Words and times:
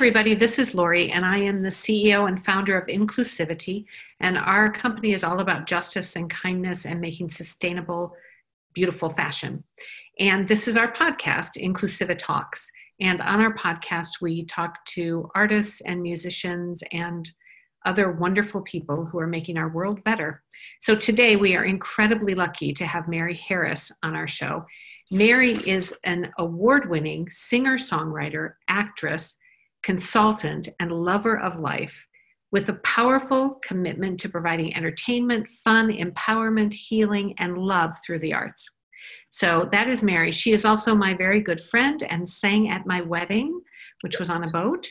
everybody. 0.00 0.32
This 0.32 0.58
is 0.58 0.74
Lori, 0.74 1.12
and 1.12 1.26
I 1.26 1.36
am 1.36 1.60
the 1.60 1.68
CEO 1.68 2.26
and 2.26 2.42
founder 2.42 2.74
of 2.78 2.86
Inclusivity. 2.86 3.84
And 4.20 4.38
our 4.38 4.72
company 4.72 5.12
is 5.12 5.22
all 5.22 5.40
about 5.40 5.66
justice 5.66 6.16
and 6.16 6.30
kindness 6.30 6.86
and 6.86 7.02
making 7.02 7.28
sustainable, 7.28 8.16
beautiful 8.72 9.10
fashion. 9.10 9.62
And 10.18 10.48
this 10.48 10.68
is 10.68 10.78
our 10.78 10.90
podcast, 10.90 11.62
Inclusiva 11.62 12.16
Talks. 12.16 12.70
And 12.98 13.20
on 13.20 13.42
our 13.42 13.54
podcast, 13.54 14.22
we 14.22 14.46
talk 14.46 14.82
to 14.94 15.28
artists 15.34 15.82
and 15.82 16.00
musicians 16.00 16.82
and 16.92 17.30
other 17.84 18.10
wonderful 18.10 18.62
people 18.62 19.04
who 19.04 19.18
are 19.18 19.26
making 19.26 19.58
our 19.58 19.68
world 19.68 20.02
better. 20.02 20.42
So 20.80 20.96
today, 20.96 21.36
we 21.36 21.54
are 21.56 21.64
incredibly 21.66 22.34
lucky 22.34 22.72
to 22.72 22.86
have 22.86 23.06
Mary 23.06 23.34
Harris 23.34 23.92
on 24.02 24.16
our 24.16 24.28
show. 24.28 24.64
Mary 25.10 25.58
is 25.66 25.94
an 26.04 26.32
award 26.38 26.88
winning 26.88 27.28
singer 27.28 27.76
songwriter, 27.76 28.54
actress, 28.66 29.36
consultant, 29.82 30.68
and 30.78 30.92
lover 30.92 31.38
of 31.38 31.60
life 31.60 32.06
with 32.52 32.68
a 32.68 32.74
powerful 32.74 33.60
commitment 33.62 34.18
to 34.20 34.28
providing 34.28 34.74
entertainment, 34.76 35.46
fun, 35.64 35.88
empowerment, 35.88 36.74
healing, 36.74 37.34
and 37.38 37.58
love 37.58 37.92
through 38.04 38.18
the 38.18 38.34
arts. 38.34 38.68
So 39.30 39.68
that 39.70 39.88
is 39.88 40.02
Mary. 40.02 40.32
She 40.32 40.52
is 40.52 40.64
also 40.64 40.94
my 40.94 41.14
very 41.14 41.40
good 41.40 41.60
friend 41.60 42.02
and 42.02 42.28
sang 42.28 42.68
at 42.68 42.86
my 42.86 43.00
wedding, 43.00 43.60
which 44.00 44.18
was 44.18 44.30
on 44.30 44.42
a 44.42 44.50
boat, 44.50 44.90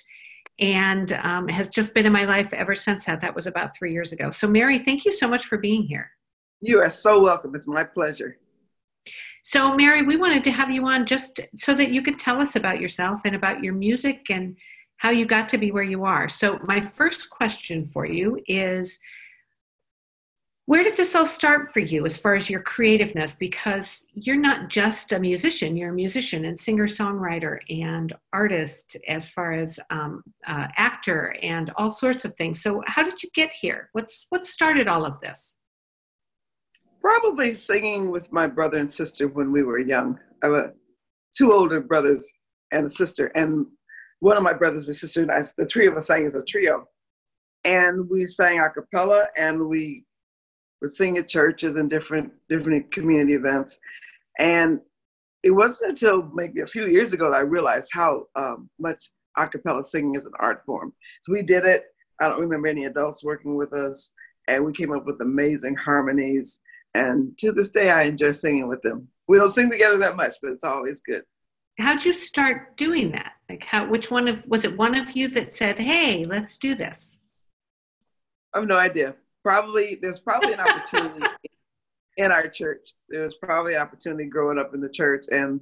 and 0.60 1.12
um, 1.14 1.48
has 1.50 1.70
just 1.70 1.94
been 1.94 2.06
in 2.06 2.14
my 2.14 2.24
life 2.26 2.54
ever 2.54 2.76
since 2.76 3.06
that. 3.06 3.22
That 3.22 3.36
was 3.36 3.48
about 3.48 3.76
three 3.76 3.92
years 3.92 4.14
ago. 4.14 4.32
So, 4.32 4.48
Mary, 4.48 4.80
thank 4.80 5.04
you 5.04 5.12
so 5.12 5.28
much 5.28 5.46
for 5.46 5.58
being 5.58 5.84
here. 5.84 6.12
You 6.62 6.80
are 6.80 6.90
so 6.90 7.20
welcome. 7.20 7.54
It's 7.56 7.68
my 7.68 7.84
pleasure. 7.84 8.38
So, 9.44 9.76
Mary, 9.76 10.02
we 10.04 10.18
wanted 10.18 10.44
to 10.46 10.52
have 10.52 10.70
you 10.70 10.86
on 10.88 11.06
just 11.06 11.40
so 11.56 11.74
that 11.74 11.92
you 11.92 12.02
could 12.02 12.20
tell 12.20 12.42
us 12.42 12.56
about 12.56 12.80
yourself 12.80 13.22
and 13.26 13.36
about 13.36 13.64
your 13.64 13.74
music 13.74 14.28
and 14.30 14.56
how 15.00 15.10
you 15.10 15.26
got 15.26 15.50
to 15.50 15.58
be 15.58 15.72
where 15.72 15.84
you 15.84 16.04
are. 16.04 16.30
So, 16.30 16.60
my 16.64 16.80
first 16.80 17.30
question 17.30 17.86
for 17.86 18.06
you 18.06 18.40
is 18.48 19.00
where 20.66 20.84
did 20.84 20.98
this 20.98 21.16
all 21.16 21.26
start 21.26 21.74
for 21.74 21.80
you 21.80 22.06
as 22.06 22.18
far 22.18 22.36
as 22.36 22.48
your 22.48 22.62
creativeness? 22.62 23.34
Because 23.34 24.06
you're 24.14 24.36
not 24.36 24.70
just 24.70 25.14
a 25.14 25.20
musician, 25.20 25.76
you're 25.76 25.90
a 25.90 25.96
musician 25.96 26.46
and 26.46 26.60
singer 26.60 26.86
songwriter 26.86 27.58
and 27.70 28.14
artist, 28.34 28.96
as 29.08 29.28
far 29.28 29.54
as 29.54 29.80
um, 29.90 30.22
uh, 30.46 30.68
actor 30.78 31.36
and 31.42 31.72
all 31.78 31.90
sorts 31.90 32.24
of 32.24 32.36
things. 32.36 32.62
So, 32.62 32.84
how 32.86 33.02
did 33.02 33.24
you 33.24 33.30
get 33.34 33.50
here? 33.52 33.90
What's 33.94 34.28
what 34.30 34.46
started 34.46 34.88
all 34.88 35.06
of 35.06 35.20
this? 35.22 35.56
Probably 37.02 37.54
singing 37.54 38.12
with 38.12 38.32
my 38.34 38.48
brother 38.48 38.80
and 38.80 38.90
sister 38.92 39.30
when 39.30 39.54
we 39.54 39.64
were 39.64 39.80
young. 39.80 40.20
I 40.44 40.48
have 40.48 40.74
two 41.36 41.54
older 41.54 41.80
brothers 41.80 42.30
and 42.74 42.86
a 42.86 42.90
sister, 42.90 43.32
and 43.34 43.66
one 44.20 44.38
of 44.38 44.44
my 44.44 44.54
brothers 44.54 44.88
and 44.88 44.96
sisters, 44.96 45.24
and 45.24 45.32
I, 45.32 45.42
the 45.58 45.66
three 45.66 45.88
of 45.88 45.96
us 45.96 46.08
sang 46.08 46.26
as 46.26 46.36
a 46.36 46.44
trio. 46.44 46.88
And 47.66 48.10
we 48.10 48.26
sang 48.26 48.60
a 48.60 48.70
cappella 48.70 49.28
and 49.38 49.68
we 49.68 50.06
would 50.82 50.94
sing 50.94 51.18
at 51.18 51.28
churches 51.28 51.76
and 51.76 51.90
different 51.90 52.32
different 52.48 52.92
community 52.92 53.34
events. 53.34 53.80
And 54.40 54.80
it 55.44 55.52
wasn't 55.52 55.90
until 55.90 56.24
maybe 56.34 56.62
a 56.62 56.68
few 56.68 56.88
years 56.88 57.14
ago 57.14 57.32
that 57.32 57.38
I 57.38 57.42
realized 57.42 57.90
how 57.94 58.28
um, 58.36 58.70
much 58.80 59.12
a 59.38 59.48
cappella 59.48 59.84
singing 59.84 60.16
is 60.16 60.26
an 60.26 60.32
art 60.40 60.64
form. 60.66 60.94
So 61.22 61.34
we 61.34 61.42
did 61.42 61.66
it. 61.66 61.84
I 62.22 62.28
don't 62.28 62.40
remember 62.40 62.68
any 62.68 62.86
adults 62.86 63.24
working 63.24 63.56
with 63.56 63.74
us, 63.74 64.12
and 64.48 64.66
we 64.66 64.74
came 64.74 64.92
up 64.92 65.06
with 65.06 65.22
amazing 65.22 65.76
harmonies. 65.76 66.60
And 66.94 67.38
to 67.38 67.52
this 67.52 67.70
day, 67.70 67.92
I 67.92 68.04
enjoy 68.04 68.32
singing 68.32 68.68
with 68.68 68.82
them. 68.82 69.08
We 69.28 69.38
don't 69.38 69.48
sing 69.48 69.70
together 69.70 69.98
that 69.98 70.18
much, 70.18 70.36
but 70.42 70.52
it's 70.52 70.64
always 70.64 71.02
good 71.02 71.24
how'd 71.80 72.06
you 72.06 72.14
start 72.14 72.78
doing 72.78 73.12
that? 73.12 73.34
Like 73.50 73.64
how 73.64 73.88
which 73.88 74.12
one 74.12 74.28
of 74.28 74.46
was 74.46 74.66
it 74.66 74.78
one 74.78 74.96
of 74.96 75.16
you 75.16 75.28
that 75.30 75.56
said, 75.56 75.78
Hey, 75.78 76.26
let's 76.26 76.58
do 76.58 76.76
this? 76.76 77.18
I 78.54 78.60
have 78.60 78.68
no 78.68 78.78
idea. 78.78 79.16
Probably 79.44 79.98
there's 80.02 80.20
probably 80.20 80.54
an 80.54 80.60
opportunity 80.60 81.26
in 82.18 82.32
our 82.32 82.48
church. 82.48 82.94
There 83.10 83.24
was 83.24 83.36
probably 83.36 83.76
an 83.76 83.82
opportunity 83.82 84.26
growing 84.26 84.60
up 84.60 84.74
in 84.74 84.82
the 84.82 84.90
church 84.90 85.26
and 85.32 85.62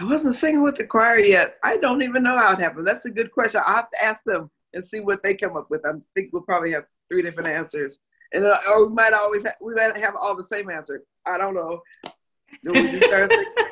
I 0.00 0.04
wasn't 0.04 0.36
singing 0.36 0.62
with 0.62 0.76
the 0.76 0.86
choir 0.86 1.18
yet. 1.18 1.56
I 1.64 1.76
don't 1.76 2.02
even 2.02 2.22
know 2.22 2.36
how 2.36 2.52
it 2.52 2.60
happened. 2.60 2.86
That's 2.86 3.06
a 3.06 3.10
good 3.10 3.32
question. 3.32 3.60
I'll 3.66 3.76
have 3.76 3.90
to 3.90 4.04
ask 4.04 4.22
them 4.24 4.48
and 4.72 4.84
see 4.84 5.00
what 5.00 5.22
they 5.22 5.34
come 5.34 5.56
up 5.56 5.68
with. 5.70 5.84
I 5.84 5.92
think 6.14 6.30
we'll 6.32 6.42
probably 6.42 6.70
have 6.70 6.84
three 7.08 7.22
different 7.22 7.48
answers. 7.48 7.98
And 8.32 8.44
uh, 8.44 8.56
or 8.70 8.86
we 8.86 8.94
might 8.94 9.12
always 9.12 9.44
have, 9.44 9.54
we 9.60 9.74
might 9.74 9.96
have 9.96 10.14
all 10.14 10.36
the 10.36 10.44
same 10.44 10.70
answer. 10.70 11.02
I 11.26 11.38
don't 11.38 11.54
know. 11.54 11.80
Then 12.62 12.74
we 12.74 12.92
just 12.92 13.06
start 13.06 13.28
singing 13.28 13.67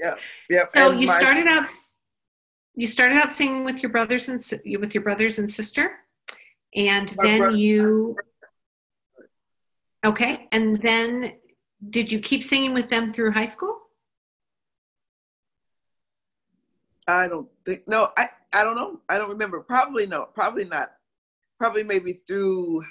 yeah, 0.00 0.14
yeah. 0.50 0.62
So 0.74 0.90
and 0.92 1.00
you 1.00 1.06
my, 1.08 1.18
started 1.18 1.46
out, 1.46 1.68
you 2.74 2.86
started 2.86 3.16
out 3.16 3.32
singing 3.34 3.64
with 3.64 3.82
your 3.82 3.90
brothers 3.90 4.28
and 4.28 4.42
with 4.80 4.94
your 4.94 5.02
brothers 5.02 5.38
and 5.38 5.50
sister, 5.50 5.92
and 6.74 7.08
then 7.22 7.38
brother, 7.38 7.56
you. 7.56 8.16
Okay, 10.04 10.48
and 10.52 10.80
then 10.82 11.32
did 11.90 12.10
you 12.10 12.20
keep 12.20 12.42
singing 12.44 12.74
with 12.74 12.88
them 12.88 13.12
through 13.12 13.32
high 13.32 13.44
school? 13.44 13.78
I 17.06 17.26
don't 17.26 17.48
think 17.64 17.88
no. 17.88 18.10
I 18.16 18.28
I 18.54 18.64
don't 18.64 18.76
know. 18.76 19.00
I 19.08 19.18
don't 19.18 19.30
remember. 19.30 19.60
Probably 19.60 20.06
no. 20.06 20.26
Probably 20.34 20.64
not. 20.64 20.90
Probably 21.58 21.82
maybe 21.82 22.20
through. 22.26 22.84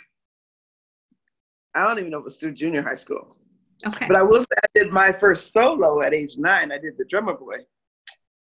I 1.75 1.83
don't 1.83 1.99
even 1.99 2.11
know 2.11 2.19
if 2.19 2.25
it's 2.25 2.37
through 2.37 2.53
junior 2.53 2.81
high 2.81 2.95
school. 2.95 3.37
Okay. 3.85 4.07
But 4.07 4.15
I 4.17 4.23
will 4.23 4.41
say 4.41 4.57
I 4.63 4.67
did 4.73 4.91
my 4.91 5.11
first 5.11 5.53
solo 5.53 6.01
at 6.01 6.13
age 6.13 6.37
nine. 6.37 6.71
I 6.71 6.77
did 6.77 6.97
the 6.97 7.05
drummer 7.05 7.33
boy 7.33 7.57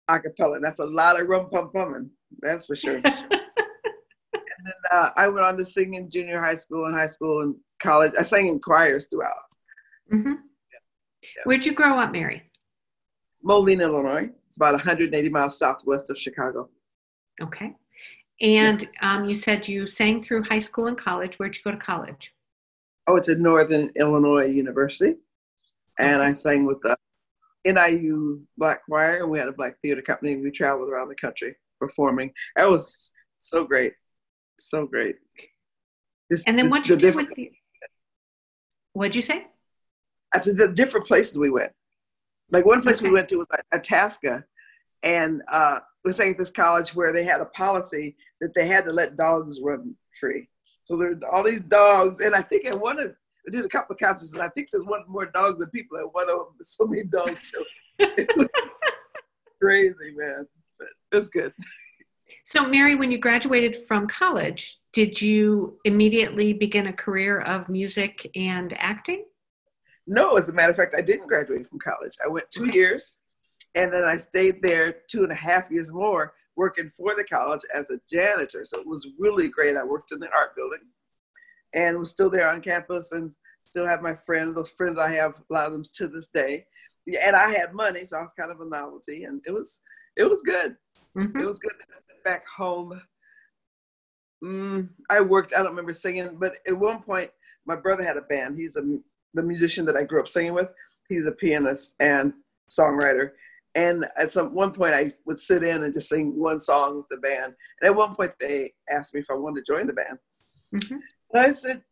a 0.08 0.20
cappella. 0.20 0.60
That's 0.60 0.80
a 0.80 0.84
lot 0.84 1.20
of 1.20 1.28
rum 1.28 1.48
pum 1.50 1.70
pumming. 1.72 2.10
That's 2.40 2.66
for 2.66 2.76
sure. 2.76 2.96
and 3.04 3.04
then 4.64 4.74
uh, 4.90 5.10
I 5.16 5.28
went 5.28 5.46
on 5.46 5.56
to 5.58 5.64
sing 5.64 5.94
in 5.94 6.10
junior 6.10 6.40
high 6.40 6.54
school 6.54 6.86
and 6.86 6.94
high 6.94 7.06
school 7.06 7.42
and 7.42 7.54
college. 7.80 8.12
I 8.18 8.22
sang 8.22 8.48
in 8.48 8.60
choirs 8.60 9.06
throughout. 9.06 9.32
Mm-hmm. 10.12 10.28
Yeah. 10.32 10.78
Yeah. 11.22 11.42
Where'd 11.44 11.64
you 11.64 11.72
grow 11.72 11.98
up, 11.98 12.12
Mary? 12.12 12.42
Moline, 13.42 13.80
Illinois. 13.80 14.30
It's 14.46 14.56
about 14.56 14.72
180 14.72 15.28
miles 15.30 15.58
southwest 15.58 16.10
of 16.10 16.18
Chicago. 16.18 16.68
Okay. 17.40 17.74
And 18.40 18.82
yeah. 18.82 18.88
um, 19.14 19.28
you 19.28 19.34
said 19.34 19.66
you 19.66 19.86
sang 19.86 20.22
through 20.22 20.44
high 20.44 20.58
school 20.58 20.86
and 20.86 20.98
college. 20.98 21.38
Where'd 21.38 21.56
you 21.56 21.62
go 21.64 21.70
to 21.70 21.76
college? 21.76 22.34
I 23.06 23.12
went 23.12 23.24
to 23.24 23.36
Northern 23.36 23.90
Illinois 23.96 24.46
University, 24.46 25.16
and 25.98 26.22
I 26.22 26.32
sang 26.32 26.64
with 26.66 26.80
the 26.82 26.96
NIU 27.64 28.42
Black 28.56 28.84
Choir, 28.84 29.22
and 29.22 29.30
we 29.30 29.38
had 29.38 29.48
a 29.48 29.52
Black 29.52 29.80
Theater 29.82 30.02
Company. 30.02 30.32
And 30.32 30.42
we 30.42 30.50
traveled 30.50 30.88
around 30.88 31.08
the 31.08 31.14
country 31.14 31.56
performing. 31.80 32.32
That 32.56 32.70
was 32.70 33.12
so 33.38 33.64
great, 33.64 33.94
so 34.58 34.86
great. 34.86 35.16
It's, 36.30 36.44
and 36.44 36.58
then 36.58 36.70
what 36.70 36.88
you 36.88 36.96
the 36.96 37.10
with 37.10 37.34
the? 37.34 37.50
What'd 38.94 39.16
you 39.16 39.22
say? 39.22 39.46
I 40.34 40.40
said 40.40 40.56
the 40.56 40.68
different 40.68 41.06
places 41.06 41.38
we 41.38 41.50
went. 41.50 41.72
Like 42.50 42.64
one 42.64 42.82
place 42.82 42.98
okay. 42.98 43.08
we 43.08 43.14
went 43.14 43.28
to 43.30 43.36
was 43.36 43.46
Itasca, 43.74 44.44
and 45.02 45.42
uh, 45.50 45.80
we 46.04 46.12
sang 46.12 46.32
at 46.32 46.38
this 46.38 46.50
college 46.50 46.94
where 46.94 47.12
they 47.12 47.24
had 47.24 47.40
a 47.40 47.46
policy 47.46 48.16
that 48.40 48.54
they 48.54 48.66
had 48.66 48.84
to 48.84 48.92
let 48.92 49.16
dogs 49.16 49.60
run 49.62 49.94
free. 50.18 50.48
So 50.82 50.96
there 50.96 51.12
are 51.12 51.20
all 51.32 51.44
these 51.44 51.60
dogs, 51.60 52.20
and 52.20 52.34
I 52.34 52.42
think 52.42 52.66
at 52.66 52.78
one 52.78 53.00
of 53.00 53.14
I 53.46 53.50
did 53.50 53.64
a 53.64 53.68
couple 53.68 53.94
of 53.94 53.98
concerts, 53.98 54.32
and 54.32 54.42
I 54.42 54.48
think 54.48 54.68
there's 54.72 54.84
one 54.84 55.02
more 55.08 55.26
dogs 55.26 55.60
than 55.60 55.70
people 55.70 55.98
at 55.98 56.12
one 56.12 56.28
of 56.30 56.36
them. 56.36 56.46
So 56.62 56.86
many 56.86 57.04
dog 57.04 57.38
shows. 57.40 57.66
crazy, 59.60 60.14
man. 60.14 60.46
But 60.78 60.88
it's 61.12 61.28
good. 61.28 61.52
So, 62.44 62.66
Mary, 62.66 62.94
when 62.94 63.10
you 63.10 63.18
graduated 63.18 63.76
from 63.86 64.06
college, 64.06 64.78
did 64.92 65.20
you 65.20 65.78
immediately 65.84 66.52
begin 66.52 66.86
a 66.86 66.92
career 66.92 67.40
of 67.40 67.68
music 67.68 68.30
and 68.34 68.74
acting? 68.78 69.24
No, 70.06 70.36
as 70.36 70.48
a 70.48 70.52
matter 70.52 70.70
of 70.70 70.76
fact, 70.76 70.94
I 70.96 71.02
didn't 71.02 71.28
graduate 71.28 71.66
from 71.66 71.78
college. 71.78 72.16
I 72.24 72.28
went 72.28 72.50
two 72.50 72.66
years, 72.66 73.16
and 73.74 73.92
then 73.92 74.04
I 74.04 74.16
stayed 74.16 74.62
there 74.62 74.96
two 75.08 75.22
and 75.22 75.32
a 75.32 75.36
half 75.36 75.70
years 75.70 75.92
more 75.92 76.34
working 76.56 76.88
for 76.88 77.14
the 77.16 77.24
college 77.24 77.62
as 77.74 77.90
a 77.90 78.00
janitor. 78.10 78.64
So 78.64 78.78
it 78.80 78.86
was 78.86 79.08
really 79.18 79.48
great. 79.48 79.76
I 79.76 79.84
worked 79.84 80.12
in 80.12 80.20
the 80.20 80.28
art 80.36 80.54
building 80.54 80.80
and 81.74 81.98
was 81.98 82.10
still 82.10 82.30
there 82.30 82.50
on 82.50 82.60
campus 82.60 83.12
and 83.12 83.32
still 83.64 83.86
have 83.86 84.02
my 84.02 84.14
friends. 84.14 84.54
Those 84.54 84.70
friends 84.70 84.98
I 84.98 85.10
have, 85.12 85.34
a 85.38 85.52
lot 85.52 85.66
of 85.66 85.72
them 85.72 85.84
to 85.94 86.08
this 86.08 86.28
day. 86.28 86.66
And 87.26 87.34
I 87.34 87.50
had 87.50 87.74
money, 87.74 88.04
so 88.04 88.18
I 88.18 88.22
was 88.22 88.32
kind 88.32 88.50
of 88.50 88.60
a 88.60 88.64
novelty, 88.64 89.24
and 89.24 89.42
it 89.44 89.50
was 89.50 89.80
it 90.16 90.22
was 90.22 90.40
good. 90.42 90.76
Mm-hmm. 91.16 91.40
It 91.40 91.44
was 91.44 91.58
good. 91.58 91.72
Back 92.24 92.46
home, 92.46 93.00
mm, 94.44 94.88
I 95.10 95.20
worked. 95.20 95.52
I 95.52 95.58
don't 95.58 95.70
remember 95.70 95.92
singing, 95.92 96.36
but 96.38 96.52
at 96.68 96.78
one 96.78 97.02
point, 97.02 97.30
my 97.66 97.74
brother 97.74 98.04
had 98.04 98.16
a 98.16 98.22
band. 98.22 98.56
He's 98.56 98.76
a 98.76 98.82
the 99.34 99.42
musician 99.42 99.84
that 99.86 99.96
I 99.96 100.04
grew 100.04 100.20
up 100.20 100.28
singing 100.28 100.54
with. 100.54 100.72
He's 101.08 101.26
a 101.26 101.32
pianist 101.32 101.96
and 101.98 102.34
songwriter, 102.70 103.32
and 103.74 104.04
at 104.20 104.30
some 104.30 104.54
one 104.54 104.72
point, 104.72 104.94
I 104.94 105.10
would 105.24 105.38
sit 105.38 105.64
in 105.64 105.84
and 105.84 105.94
just 105.94 106.08
sing 106.08 106.38
one 106.38 106.60
song 106.60 106.98
with 106.98 107.08
the 107.10 107.16
band. 107.16 107.54
And 107.80 107.90
at 107.90 107.96
one 107.96 108.14
point, 108.14 108.32
they 108.38 108.72
asked 108.90 109.14
me 109.14 109.20
if 109.20 109.30
I 109.30 109.34
wanted 109.34 109.64
to 109.64 109.72
join 109.72 109.86
the 109.86 109.94
band. 109.94 110.18
Mm-hmm. 110.74 110.96
I 111.34 111.52
said, 111.52 111.82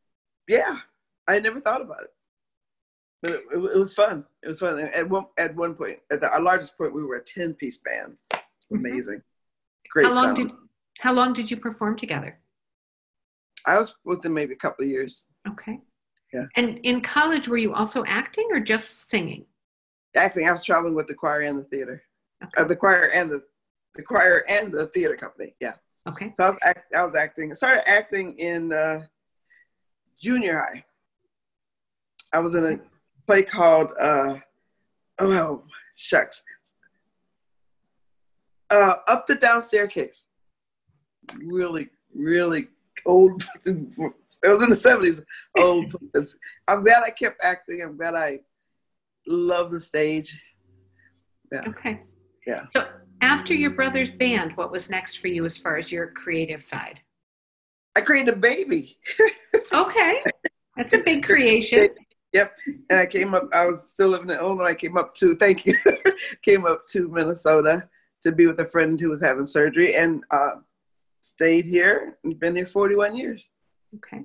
"Yeah." 0.49 0.79
I 1.31 1.39
never 1.39 1.61
thought 1.61 1.81
about 1.81 2.03
it, 2.03 2.11
but 3.23 3.31
it, 3.33 3.43
it, 3.53 3.59
it, 3.59 3.79
was 3.79 3.95
fun. 3.95 4.25
It 4.43 4.49
was 4.49 4.59
fun. 4.59 4.81
At 4.81 5.09
one 5.09 5.27
at 5.39 5.55
one 5.55 5.75
point, 5.75 5.99
at 6.11 6.21
the, 6.21 6.29
our 6.29 6.41
largest 6.41 6.77
point, 6.77 6.93
we 6.93 7.05
were 7.05 7.17
a 7.17 7.25
ten 7.25 7.55
piece 7.55 7.79
band. 7.79 8.17
Mm-hmm. 8.33 8.77
Amazing. 8.77 9.23
great 9.93 10.07
how 10.07 10.15
long 10.15 10.37
sound. 10.37 10.37
did 10.37 10.51
how 10.99 11.13
long 11.13 11.33
did 11.33 11.51
you 11.51 11.57
perform 11.57 11.97
together? 11.97 12.39
I 13.67 13.79
was 13.79 13.97
with 14.05 14.23
them 14.23 14.35
maybe 14.35 14.55
a 14.55 14.57
couple 14.57 14.85
of 14.85 14.91
years. 14.91 15.27
Okay. 15.49 15.79
Yeah. 16.33 16.47
And 16.57 16.79
in 16.79 17.01
college, 17.01 17.49
were 17.49 17.57
you 17.57 17.75
also 17.75 18.05
acting 18.07 18.49
or 18.51 18.61
just 18.61 19.11
singing? 19.11 19.45
Acting, 20.17 20.49
I 20.49 20.53
was 20.53 20.65
traveling 20.65 20.95
with 20.95 21.07
the 21.07 21.15
choir 21.15 21.43
and 21.43 21.59
the 21.59 21.65
theater, 21.65 22.03
Okay. 22.43 22.63
uh, 22.63 22.65
the 22.65 22.77
choir 22.77 23.11
and 23.15 23.31
the 23.31 23.43
the 23.95 24.03
choir 24.03 24.43
and 24.49 24.73
the 24.73 24.87
theater 24.89 25.17
company. 25.17 25.55
Yeah. 25.61 25.75
Okay. 26.09 26.33
So 26.37 26.45
I 26.45 26.49
was 26.49 26.59
act, 26.63 26.95
I 26.95 27.03
was 27.03 27.15
acting. 27.15 27.51
I 27.51 27.55
started 27.55 27.89
acting 27.89 28.39
in 28.39 28.73
uh, 28.73 29.03
junior 30.19 30.59
high. 30.59 30.85
I 32.33 32.39
was 32.39 32.55
in 32.55 32.65
a 32.65 32.79
play 33.27 33.43
called 33.43 33.93
uh, 34.01 34.37
oh 35.19 35.65
shucks, 35.95 36.43
uh, 38.71 38.95
Up 39.09 39.27
the 39.27 39.35
Down 39.35 39.61
Staircase. 39.63 40.27
Really, 41.37 41.89
really 42.15 42.69
old. 43.07 43.45
It 44.43 44.49
was 44.49 44.63
in 44.63 44.71
the 44.71 44.77
seventies. 44.77 45.21
Old. 45.59 45.95
I'm 46.67 46.83
glad 46.83 47.03
I 47.03 47.11
kept 47.11 47.45
acting. 47.45 47.83
I'm 47.83 47.99
glad 47.99 48.15
I 48.15 48.41
love 49.27 49.71
the 49.71 49.81
stage. 49.81 50.43
Yeah. 51.53 51.63
Okay. 51.69 52.03
Yeah. 52.47 52.67
So 52.75 52.87
after 53.21 53.55
your 53.55 53.71
brother's 53.71 54.11
band, 54.11 54.57
what 54.57 54.73
was 54.73 54.91
next 54.91 55.17
for 55.17 55.29
you 55.29 55.45
as 55.45 55.59
far 55.59 55.77
as 55.77 55.93
your 55.93 56.09
creative 56.09 56.63
side? 56.63 57.01
I 57.97 58.01
created 58.01 58.35
a 58.35 58.37
baby. 58.37 58.99
Okay. 59.73 60.23
That's 60.77 60.95
a 60.95 60.99
big 60.99 61.23
creation. 61.23 61.89
Yep. 62.33 62.57
And 62.91 62.99
I 62.99 63.07
came 63.07 63.35
up, 63.35 63.49
I 63.53 63.67
was 63.67 63.91
still 63.91 64.09
living 64.09 64.31
in 64.31 64.37
Illinois. 64.37 64.65
I 64.65 64.75
came 64.75 64.97
up 64.97 65.15
to, 65.17 65.37
thank 65.37 65.67
you, 65.67 65.77
came 66.43 66.67
up 66.67 66.87
to 66.89 67.09
Minnesota 67.09 67.89
to 68.23 68.33
be 68.33 68.47
with 68.47 68.61
a 68.61 68.65
friend 68.65 69.01
who 69.01 69.11
was 69.11 69.23
having 69.23 69.47
surgery 69.47 69.97
and 69.97 70.25
uh, 70.31 70.57
stayed 71.21 71.65
here 71.65 72.19
and 72.25 72.39
been 72.39 72.57
here 72.57 72.67
41 72.67 73.17
years. 73.17 73.51
Okay. 73.97 74.25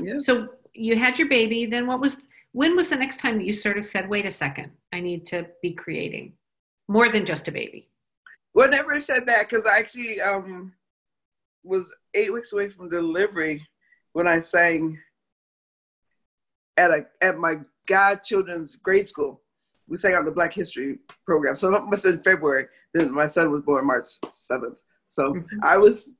Yeah. 0.00 0.18
So 0.18 0.48
you 0.74 0.96
had 0.96 1.18
your 1.18 1.28
baby. 1.28 1.66
Then 1.66 1.86
what 1.86 2.00
was, 2.00 2.18
when 2.52 2.76
was 2.76 2.88
the 2.88 2.96
next 2.96 3.18
time 3.18 3.38
that 3.38 3.46
you 3.46 3.52
sort 3.52 3.78
of 3.78 3.86
said, 3.86 4.08
wait 4.08 4.26
a 4.26 4.30
second, 4.30 4.72
I 4.92 5.00
need 5.00 5.26
to 5.26 5.46
be 5.62 5.72
creating 5.72 6.34
more 6.88 7.08
than 7.10 7.24
just 7.24 7.48
a 7.48 7.52
baby? 7.52 7.88
Well, 8.54 8.66
I 8.68 8.70
never 8.70 9.00
said 9.00 9.26
that 9.26 9.48
because 9.48 9.66
I 9.66 9.78
actually 9.78 10.20
um, 10.20 10.72
was 11.62 11.94
eight 12.14 12.32
weeks 12.32 12.52
away 12.52 12.68
from 12.68 12.88
delivery 12.88 13.64
when 14.12 14.26
I 14.26 14.40
sang 14.40 14.98
at 16.76 16.90
a 16.90 17.06
at 17.22 17.38
my 17.38 17.56
godchildren's 17.86 18.76
grade 18.76 19.06
school. 19.06 19.42
We 19.86 19.96
sang 19.96 20.14
on 20.14 20.24
the 20.24 20.30
Black 20.30 20.52
History 20.52 20.98
program, 21.26 21.54
so 21.54 21.74
it 21.74 21.82
must 21.84 22.04
have 22.04 22.14
been 22.14 22.22
February. 22.22 22.66
Then 22.94 23.12
my 23.12 23.26
son 23.26 23.50
was 23.52 23.62
born 23.62 23.86
March 23.86 24.06
seventh. 24.28 24.78
So 25.08 25.34
Mhm. 25.34 25.46
I 25.62 25.76
was 25.76 26.14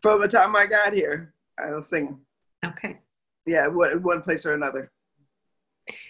from 0.00 0.20
the 0.20 0.28
time 0.28 0.54
I 0.56 0.66
got 0.66 0.92
here, 0.94 1.34
I 1.58 1.72
was 1.74 1.88
singing. 1.88 2.20
Okay. 2.64 3.00
Yeah, 3.46 3.66
one 3.68 4.02
one 4.02 4.22
place 4.22 4.46
or 4.46 4.54
another. 4.54 4.90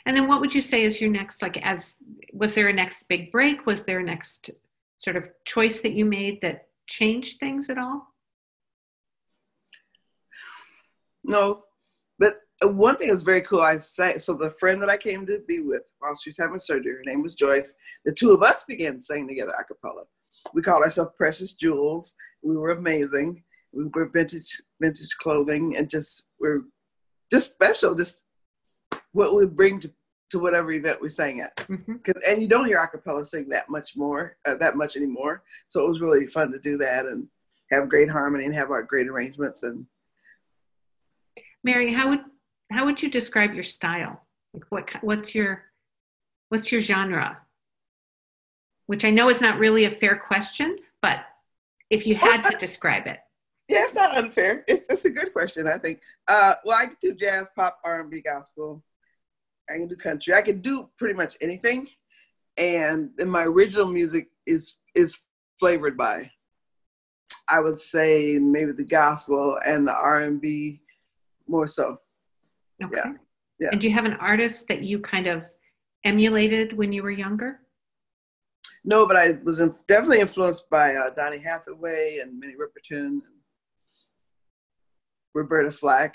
And 0.06 0.16
then 0.16 0.26
what 0.26 0.40
would 0.40 0.54
you 0.54 0.60
say 0.60 0.84
is 0.84 1.00
your 1.00 1.10
next, 1.10 1.42
like, 1.42 1.58
as 1.58 1.96
was 2.32 2.54
there 2.54 2.68
a 2.68 2.72
next 2.72 3.08
big 3.08 3.30
break? 3.30 3.66
Was 3.66 3.84
there 3.84 3.98
a 3.98 4.04
next 4.04 4.50
sort 4.98 5.16
of 5.16 5.28
choice 5.44 5.80
that 5.80 5.92
you 5.92 6.04
made 6.04 6.40
that 6.40 6.68
changed 6.86 7.38
things 7.38 7.68
at 7.68 7.78
all? 7.78 8.14
No, 11.24 11.64
but 12.18 12.36
one 12.62 12.96
thing 12.96 13.10
is 13.10 13.22
very 13.22 13.42
cool. 13.42 13.60
I 13.60 13.76
say 13.78 14.18
so. 14.18 14.34
The 14.34 14.50
friend 14.50 14.80
that 14.80 14.88
I 14.88 14.96
came 14.96 15.26
to 15.26 15.40
be 15.46 15.60
with 15.60 15.82
while 15.98 16.14
she 16.14 16.30
was 16.30 16.38
having 16.38 16.58
surgery, 16.58 16.92
her 16.92 17.02
name 17.04 17.22
was 17.22 17.34
Joyce. 17.34 17.74
The 18.04 18.12
two 18.12 18.32
of 18.32 18.42
us 18.42 18.64
began 18.64 19.00
singing 19.00 19.28
together 19.28 19.52
a 19.58 19.64
cappella. 19.64 20.04
We 20.54 20.62
called 20.62 20.84
ourselves 20.84 21.12
Precious 21.16 21.52
Jewels. 21.52 22.14
We 22.42 22.56
were 22.56 22.70
amazing. 22.70 23.42
We 23.72 23.84
were 23.92 24.08
vintage, 24.08 24.62
vintage 24.80 25.16
clothing, 25.18 25.76
and 25.76 25.90
just 25.90 26.28
we're 26.40 26.62
just 27.30 27.52
special. 27.52 27.94
Just 27.94 28.25
what 29.16 29.34
we 29.34 29.46
bring 29.46 29.80
to, 29.80 29.90
to 30.30 30.38
whatever 30.38 30.70
event 30.72 31.00
we 31.00 31.08
sang 31.08 31.40
at. 31.40 31.56
Mhm. 31.56 32.04
Cause, 32.04 32.22
and 32.28 32.42
you 32.42 32.48
don't 32.48 32.66
hear 32.66 32.78
a 32.78 32.86
cappella 32.86 33.24
sing 33.24 33.48
that 33.48 33.70
much 33.70 33.96
more, 33.96 34.36
uh, 34.44 34.56
that 34.56 34.76
much 34.76 34.96
anymore. 34.96 35.42
So 35.68 35.84
it 35.84 35.88
was 35.88 36.02
really 36.02 36.26
fun 36.26 36.52
to 36.52 36.58
do 36.58 36.76
that 36.78 37.06
and 37.06 37.28
have 37.70 37.88
great 37.88 38.10
harmony 38.10 38.44
and 38.44 38.54
have 38.54 38.70
our 38.70 38.82
great 38.82 39.08
arrangements 39.08 39.62
and 39.62 39.86
Mary, 41.64 41.92
how 41.92 42.10
would 42.10 42.20
how 42.70 42.84
would 42.84 43.02
you 43.02 43.10
describe 43.10 43.54
your 43.54 43.64
style? 43.64 44.24
Like 44.54 44.64
what 44.68 44.90
what's 45.02 45.34
your 45.34 45.64
what's 46.50 46.70
your 46.70 46.80
genre? 46.80 47.38
Which 48.86 49.04
I 49.04 49.10
know 49.10 49.30
is 49.30 49.40
not 49.40 49.58
really 49.58 49.84
a 49.84 49.90
fair 49.90 50.16
question, 50.16 50.78
but 51.02 51.24
if 51.90 52.06
you 52.06 52.14
had 52.14 52.42
to 52.42 52.56
describe 52.66 53.06
it. 53.08 53.18
Yeah, 53.68 53.82
it's 53.82 53.96
not 53.96 54.16
unfair. 54.16 54.64
It's 54.68 54.88
it's 54.88 55.06
a 55.06 55.10
good 55.10 55.32
question. 55.32 55.66
I 55.66 55.78
think. 55.78 56.00
Uh, 56.28 56.54
well, 56.64 56.78
I 56.78 56.90
do 57.00 57.14
jazz, 57.14 57.50
pop, 57.56 57.80
R 57.82 58.00
and 58.00 58.10
B, 58.10 58.20
gospel. 58.20 58.84
I 59.68 59.74
can 59.74 59.88
do 59.88 59.96
country. 59.96 60.34
I 60.34 60.42
can 60.42 60.60
do 60.60 60.88
pretty 60.96 61.14
much 61.14 61.36
anything, 61.40 61.88
and 62.56 63.10
then 63.16 63.28
my 63.28 63.44
original 63.44 63.86
music 63.86 64.28
is 64.46 64.76
is 64.94 65.18
flavored 65.58 65.96
by. 65.96 66.30
I 67.48 67.60
would 67.60 67.78
say 67.78 68.38
maybe 68.40 68.72
the 68.72 68.84
gospel 68.84 69.58
and 69.64 69.86
the 69.86 69.94
R 69.94 70.22
and 70.22 70.40
B, 70.40 70.80
more 71.46 71.66
so. 71.66 71.98
Okay. 72.82 73.00
yeah. 73.60 73.68
And 73.72 73.80
do 73.80 73.88
you 73.88 73.94
have 73.94 74.04
an 74.04 74.14
artist 74.14 74.68
that 74.68 74.82
you 74.82 74.98
kind 74.98 75.26
of 75.26 75.44
emulated 76.04 76.72
when 76.76 76.92
you 76.92 77.02
were 77.02 77.10
younger? 77.10 77.60
No, 78.84 79.06
but 79.06 79.16
I 79.16 79.38
was 79.44 79.60
in, 79.60 79.74
definitely 79.88 80.20
influenced 80.20 80.68
by 80.70 80.94
uh, 80.94 81.10
Donny 81.10 81.38
Hathaway 81.38 82.18
and 82.22 82.38
Minnie 82.38 82.54
Riperton 82.54 83.06
and 83.06 83.22
Roberta 85.34 85.72
Flack. 85.72 86.14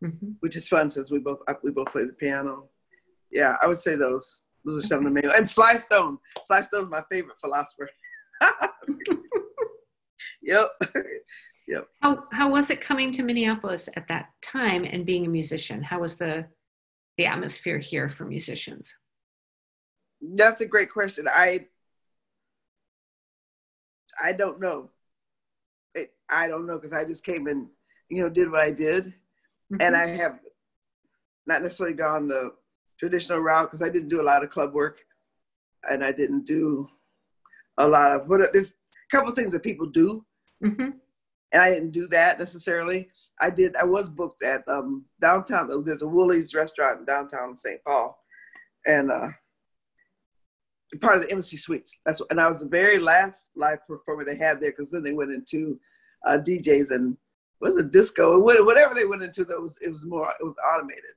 hmm 0.00 0.32
which 0.40 0.56
is 0.56 0.68
fun 0.68 0.90
since 0.90 1.10
we 1.10 1.18
both 1.18 1.40
we 1.62 1.70
both 1.70 1.88
play 1.92 2.04
the 2.04 2.12
piano. 2.12 2.68
Yeah, 3.32 3.56
I 3.62 3.66
would 3.66 3.78
say 3.78 3.96
those. 3.96 4.42
Those 4.64 4.84
are 4.84 4.86
some 4.86 4.98
of 4.98 5.04
the 5.06 5.10
main. 5.10 5.24
And 5.34 5.48
Sly 5.48 5.76
Stone. 5.78 6.18
Sly 6.46 6.60
Stone 6.60 6.90
my 6.90 7.02
favorite 7.10 7.38
philosopher. 7.40 7.88
yep. 10.42 10.70
Yep. 11.68 11.86
How 12.02 12.24
how 12.32 12.50
was 12.50 12.70
it 12.70 12.80
coming 12.80 13.12
to 13.12 13.22
Minneapolis 13.22 13.88
at 13.94 14.08
that 14.08 14.30
time 14.42 14.84
and 14.84 15.06
being 15.06 15.24
a 15.24 15.28
musician? 15.28 15.80
How 15.80 16.00
was 16.00 16.16
the 16.16 16.46
the 17.16 17.26
atmosphere 17.26 17.78
here 17.78 18.08
for 18.08 18.24
musicians? 18.24 18.92
That's 20.20 20.60
a 20.60 20.66
great 20.66 20.92
question. 20.92 21.26
I 21.32 21.66
I 24.20 24.32
don't 24.32 24.60
know. 24.60 24.90
It, 25.94 26.08
I 26.28 26.48
don't 26.48 26.66
know 26.66 26.78
because 26.78 26.92
I 26.92 27.04
just 27.04 27.24
came 27.24 27.46
and 27.46 27.68
you 28.08 28.22
know 28.22 28.28
did 28.28 28.50
what 28.50 28.60
I 28.60 28.72
did, 28.72 29.14
and 29.70 29.80
Mhm. 29.80 29.94
I 29.94 30.06
have 30.08 30.40
not 31.46 31.62
necessarily 31.62 31.94
gone 31.94 32.26
the 32.26 32.54
traditional 32.98 33.38
route 33.40 33.70
because 33.70 33.82
I 33.82 33.90
didn't 33.90 34.08
do 34.08 34.20
a 34.20 34.28
lot 34.30 34.42
of 34.42 34.50
club 34.50 34.72
work, 34.74 35.00
and 35.88 36.04
I 36.04 36.12
didn't 36.12 36.44
do 36.46 36.88
a 37.78 37.86
lot 37.88 38.12
of 38.12 38.28
what. 38.28 38.52
There's 38.52 38.72
a 38.72 39.16
couple 39.16 39.30
of 39.30 39.34
things 39.36 39.52
that 39.52 39.62
people 39.62 39.86
do, 39.86 40.24
Mhm. 40.62 40.94
and 41.52 41.62
I 41.62 41.70
didn't 41.70 41.90
do 41.90 42.06
that 42.08 42.38
necessarily. 42.38 43.10
I 43.40 43.50
did. 43.50 43.74
I 43.76 43.84
was 43.84 44.08
booked 44.08 44.42
at 44.42 44.66
um, 44.68 45.04
downtown. 45.20 45.68
There's 45.84 46.02
a 46.02 46.06
Woolies 46.06 46.54
restaurant 46.54 47.00
in 47.00 47.04
downtown 47.06 47.56
St. 47.56 47.82
Paul, 47.84 48.16
and 48.86 49.10
uh, 49.10 49.28
part 51.00 51.16
of 51.16 51.22
the 51.24 51.30
Embassy 51.30 51.56
Suites. 51.56 52.00
That's 52.04 52.20
what, 52.20 52.30
and 52.30 52.40
I 52.40 52.46
was 52.46 52.60
the 52.60 52.68
very 52.68 52.98
last 52.98 53.48
live 53.56 53.78
performer 53.86 54.24
they 54.24 54.36
had 54.36 54.60
there 54.60 54.70
because 54.70 54.90
then 54.90 55.02
they 55.02 55.12
went 55.14 55.32
into 55.32 55.80
uh, 56.26 56.38
DJs 56.38 56.90
and 56.90 57.16
was 57.60 57.76
it 57.76 57.90
disco 57.92 58.38
whatever 58.38 58.94
they 58.94 59.06
went 59.06 59.22
into. 59.22 59.44
That 59.44 59.60
was 59.60 59.76
it 59.80 59.88
was 59.88 60.04
more 60.04 60.28
it 60.38 60.44
was 60.44 60.54
automated. 60.72 61.14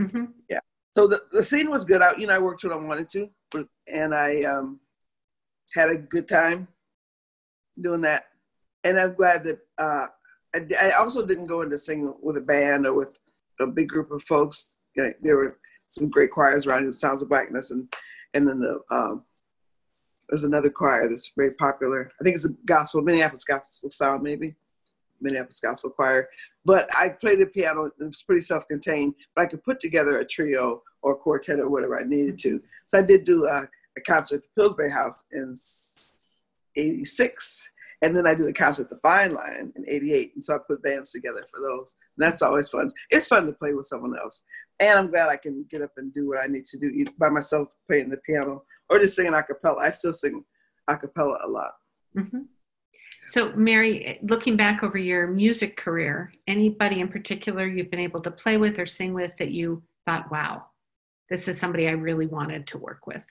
Mhm. 0.00 0.32
Yeah. 0.48 0.60
So 0.96 1.06
the, 1.06 1.22
the 1.30 1.44
scene 1.44 1.70
was 1.70 1.84
good. 1.84 2.02
I 2.02 2.16
you 2.16 2.26
know 2.26 2.34
I 2.34 2.38
worked 2.38 2.64
what 2.64 2.72
I 2.72 2.76
wanted 2.76 3.08
to, 3.10 3.28
but, 3.50 3.66
and 3.92 4.14
I 4.14 4.42
um, 4.42 4.80
had 5.74 5.90
a 5.90 5.96
good 5.96 6.26
time 6.28 6.68
doing 7.78 8.00
that. 8.02 8.24
And 8.84 8.98
I'm 8.98 9.14
glad 9.14 9.44
that 9.44 9.58
uh, 9.78 10.06
I, 10.54 10.60
I 10.82 10.90
also 10.98 11.24
didn't 11.24 11.46
go 11.46 11.62
into 11.62 11.78
singing 11.78 12.14
with 12.22 12.38
a 12.38 12.40
band 12.40 12.86
or 12.86 12.94
with 12.94 13.18
a 13.60 13.66
big 13.66 13.88
group 13.88 14.10
of 14.10 14.22
folks. 14.24 14.76
You 14.96 15.04
know, 15.04 15.12
There 15.22 15.36
were 15.36 15.58
some 15.88 16.08
great 16.08 16.30
choirs 16.30 16.66
around 16.66 16.82
here, 16.82 16.92
Sounds 16.92 17.22
of 17.22 17.28
Blackness, 17.28 17.70
and 17.70 17.92
and 18.34 18.46
then 18.48 18.60
the 18.60 18.80
um, 18.90 19.24
there's 20.28 20.44
another 20.44 20.70
choir 20.70 21.08
that's 21.08 21.32
very 21.36 21.52
popular. 21.54 22.10
I 22.20 22.24
think 22.24 22.36
it's 22.36 22.44
a 22.44 22.54
gospel, 22.64 23.02
Minneapolis 23.02 23.44
gospel 23.44 23.90
sound, 23.90 24.22
maybe 24.22 24.54
Minneapolis 25.20 25.60
gospel 25.60 25.90
choir. 25.90 26.28
But 26.64 26.88
I 26.94 27.10
played 27.10 27.38
the 27.38 27.46
piano. 27.46 27.86
It 27.86 27.92
was 27.98 28.22
pretty 28.22 28.42
self-contained, 28.42 29.14
but 29.34 29.42
I 29.42 29.46
could 29.46 29.62
put 29.64 29.80
together 29.80 30.18
a 30.18 30.24
trio 30.24 30.82
or 31.02 31.12
a 31.12 31.16
quartet 31.16 31.58
or 31.60 31.70
whatever 31.70 31.98
I 31.98 32.04
needed 32.04 32.38
to. 32.40 32.60
So 32.86 32.98
I 32.98 33.02
did 33.02 33.24
do 33.24 33.46
a, 33.46 33.68
a 33.96 34.00
concert 34.06 34.36
at 34.36 34.42
the 34.42 34.48
Pillsbury 34.56 34.90
House 34.90 35.24
in 35.32 35.56
'86, 36.76 37.70
and 38.02 38.16
then 38.16 38.26
I 38.26 38.34
did 38.34 38.46
a 38.46 38.52
concert 38.52 38.84
at 38.84 38.90
the 38.90 39.00
Fine 39.02 39.32
Line 39.32 39.72
in 39.76 39.84
'88. 39.88 40.32
And 40.34 40.44
so 40.44 40.54
I 40.54 40.58
put 40.66 40.82
bands 40.82 41.12
together 41.12 41.44
for 41.50 41.60
those. 41.60 41.96
And 42.16 42.26
that's 42.26 42.42
always 42.42 42.68
fun. 42.68 42.90
It's 43.10 43.26
fun 43.26 43.46
to 43.46 43.52
play 43.52 43.72
with 43.74 43.86
someone 43.86 44.16
else, 44.18 44.42
and 44.80 44.98
I'm 44.98 45.10
glad 45.10 45.28
I 45.28 45.36
can 45.36 45.64
get 45.70 45.82
up 45.82 45.92
and 45.96 46.12
do 46.12 46.28
what 46.28 46.38
I 46.38 46.46
need 46.46 46.66
to 46.66 46.78
do 46.78 47.04
by 47.18 47.28
myself, 47.28 47.68
playing 47.88 48.10
the 48.10 48.18
piano, 48.18 48.64
or 48.88 48.98
just 48.98 49.16
singing 49.16 49.34
a 49.34 49.42
cappella. 49.42 49.82
I 49.82 49.90
still 49.90 50.12
sing 50.12 50.44
a 50.88 50.96
cappella 50.96 51.40
a 51.44 51.48
lot. 51.48 51.72
Mhm. 52.16 52.46
So, 53.30 53.52
Mary, 53.52 54.18
looking 54.22 54.56
back 54.56 54.82
over 54.82 54.98
your 54.98 55.28
music 55.28 55.76
career, 55.76 56.32
anybody 56.48 56.98
in 56.98 57.06
particular 57.06 57.64
you've 57.64 57.88
been 57.88 58.00
able 58.00 58.20
to 58.22 58.30
play 58.32 58.56
with 58.56 58.76
or 58.76 58.86
sing 58.86 59.14
with 59.14 59.30
that 59.38 59.52
you 59.52 59.84
thought, 60.04 60.32
wow, 60.32 60.66
this 61.28 61.46
is 61.46 61.56
somebody 61.56 61.86
I 61.86 61.92
really 61.92 62.26
wanted 62.26 62.66
to 62.66 62.78
work 62.78 63.06
with? 63.06 63.24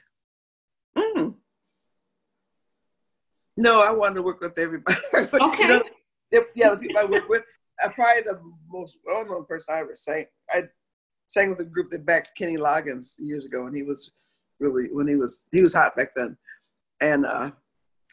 Mm. 0.98 1.34
No, 3.58 3.82
I 3.82 3.92
wanted 3.92 4.16
to 4.16 4.22
work 4.22 4.40
with 4.40 4.58
everybody. 4.58 4.98
Okay. 5.14 5.64
you 5.64 5.68
know, 5.68 5.84
yeah, 6.56 6.70
the 6.70 6.78
people 6.78 6.98
I 6.98 7.04
work 7.04 7.28
with, 7.28 7.44
uh, 7.84 7.90
probably 7.90 8.22
the 8.22 8.40
most 8.70 9.00
well-known 9.06 9.44
person 9.48 9.76
I 9.76 9.80
ever 9.80 9.96
sang. 9.96 10.28
I 10.50 10.64
sang 11.28 11.50
with 11.50 11.60
a 11.60 11.66
group 11.66 11.90
that 11.92 12.06
backed 12.06 12.38
Kenny 12.38 12.56
Loggins 12.56 13.16
years 13.18 13.44
ago, 13.44 13.68
and 13.68 13.76
he 13.76 13.84
was 13.84 14.14
really 14.62 14.88
when 14.94 15.10
he 15.10 15.16
was 15.16 15.44
he 15.52 15.62
was 15.62 15.74
hot 15.74 15.98
back 15.98 16.16
then. 16.16 16.38
And 17.02 17.26
uh, 17.26 17.52